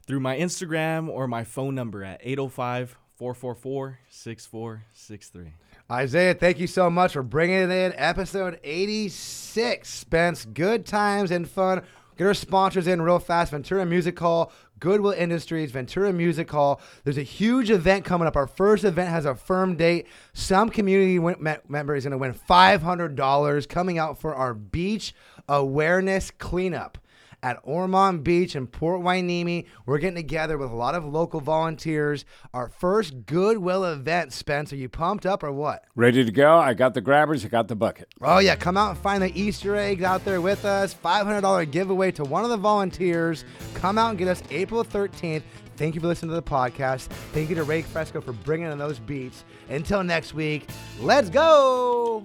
through 0.08 0.20
my 0.20 0.36
Instagram 0.38 1.08
or 1.08 1.26
my 1.26 1.42
phone 1.42 1.74
number 1.74 2.04
at 2.04 2.20
805 2.22 2.96
444 3.16 3.98
6463. 4.08 5.52
Isaiah, 5.90 6.34
thank 6.34 6.58
you 6.58 6.66
so 6.66 6.90
much 6.90 7.12
for 7.12 7.22
bringing 7.22 7.58
it 7.58 7.70
in. 7.70 7.92
Episode 7.94 8.58
86. 8.64 9.88
Spence, 9.88 10.44
good 10.44 10.84
times 10.84 11.30
and 11.30 11.48
fun. 11.48 11.82
Get 12.18 12.26
our 12.26 12.34
sponsors 12.34 12.88
in 12.88 13.00
real 13.02 13.20
fast. 13.20 13.52
Ventura 13.52 13.86
Music 13.86 14.18
Hall, 14.18 14.50
Goodwill 14.80 15.12
Industries, 15.12 15.70
Ventura 15.70 16.12
Music 16.12 16.50
Hall. 16.50 16.80
There's 17.04 17.18
a 17.18 17.22
huge 17.22 17.70
event 17.70 18.04
coming 18.04 18.26
up. 18.26 18.34
Our 18.34 18.48
first 18.48 18.82
event 18.82 19.10
has 19.10 19.26
a 19.26 19.36
firm 19.36 19.76
date. 19.76 20.08
Some 20.32 20.70
community 20.70 21.20
member 21.68 21.94
is 21.94 22.02
going 22.02 22.10
to 22.10 22.18
win 22.18 22.34
$500 22.34 23.68
coming 23.68 23.98
out 23.98 24.20
for 24.20 24.34
our 24.34 24.54
beach 24.54 25.14
awareness 25.48 26.32
cleanup 26.32 26.98
at 27.46 27.60
Ormond 27.62 28.24
Beach 28.24 28.56
in 28.56 28.66
Port 28.66 29.02
Hueneme. 29.02 29.66
We're 29.86 29.98
getting 29.98 30.16
together 30.16 30.58
with 30.58 30.68
a 30.72 30.74
lot 30.74 30.96
of 30.96 31.04
local 31.04 31.40
volunteers. 31.40 32.24
Our 32.52 32.68
first 32.68 33.24
Goodwill 33.24 33.84
event, 33.84 34.32
Spence. 34.32 34.72
Are 34.72 34.76
you 34.76 34.88
pumped 34.88 35.24
up 35.24 35.44
or 35.44 35.52
what? 35.52 35.84
Ready 35.94 36.24
to 36.24 36.32
go? 36.32 36.56
I 36.58 36.74
got 36.74 36.94
the 36.94 37.00
grabbers. 37.00 37.44
I 37.44 37.48
got 37.48 37.68
the 37.68 37.76
bucket. 37.76 38.08
Oh, 38.20 38.38
yeah. 38.38 38.56
Come 38.56 38.76
out 38.76 38.90
and 38.90 38.98
find 38.98 39.22
the 39.22 39.40
Easter 39.40 39.76
eggs 39.76 40.02
out 40.02 40.24
there 40.24 40.40
with 40.40 40.64
us. 40.64 40.92
$500 40.92 41.70
giveaway 41.70 42.10
to 42.12 42.24
one 42.24 42.42
of 42.42 42.50
the 42.50 42.56
volunteers. 42.56 43.44
Come 43.74 43.96
out 43.96 44.10
and 44.10 44.18
get 44.18 44.26
us 44.26 44.42
April 44.50 44.84
13th. 44.84 45.42
Thank 45.76 45.94
you 45.94 46.00
for 46.00 46.08
listening 46.08 46.30
to 46.30 46.34
the 46.34 46.42
podcast. 46.42 47.06
Thank 47.32 47.48
you 47.48 47.54
to 47.54 47.62
Ray 47.62 47.82
Fresco 47.82 48.20
for 48.20 48.32
bringing 48.32 48.72
in 48.72 48.78
those 48.78 48.98
beats. 48.98 49.44
Until 49.68 50.02
next 50.02 50.34
week, 50.34 50.68
let's 50.98 51.30
go. 51.30 52.24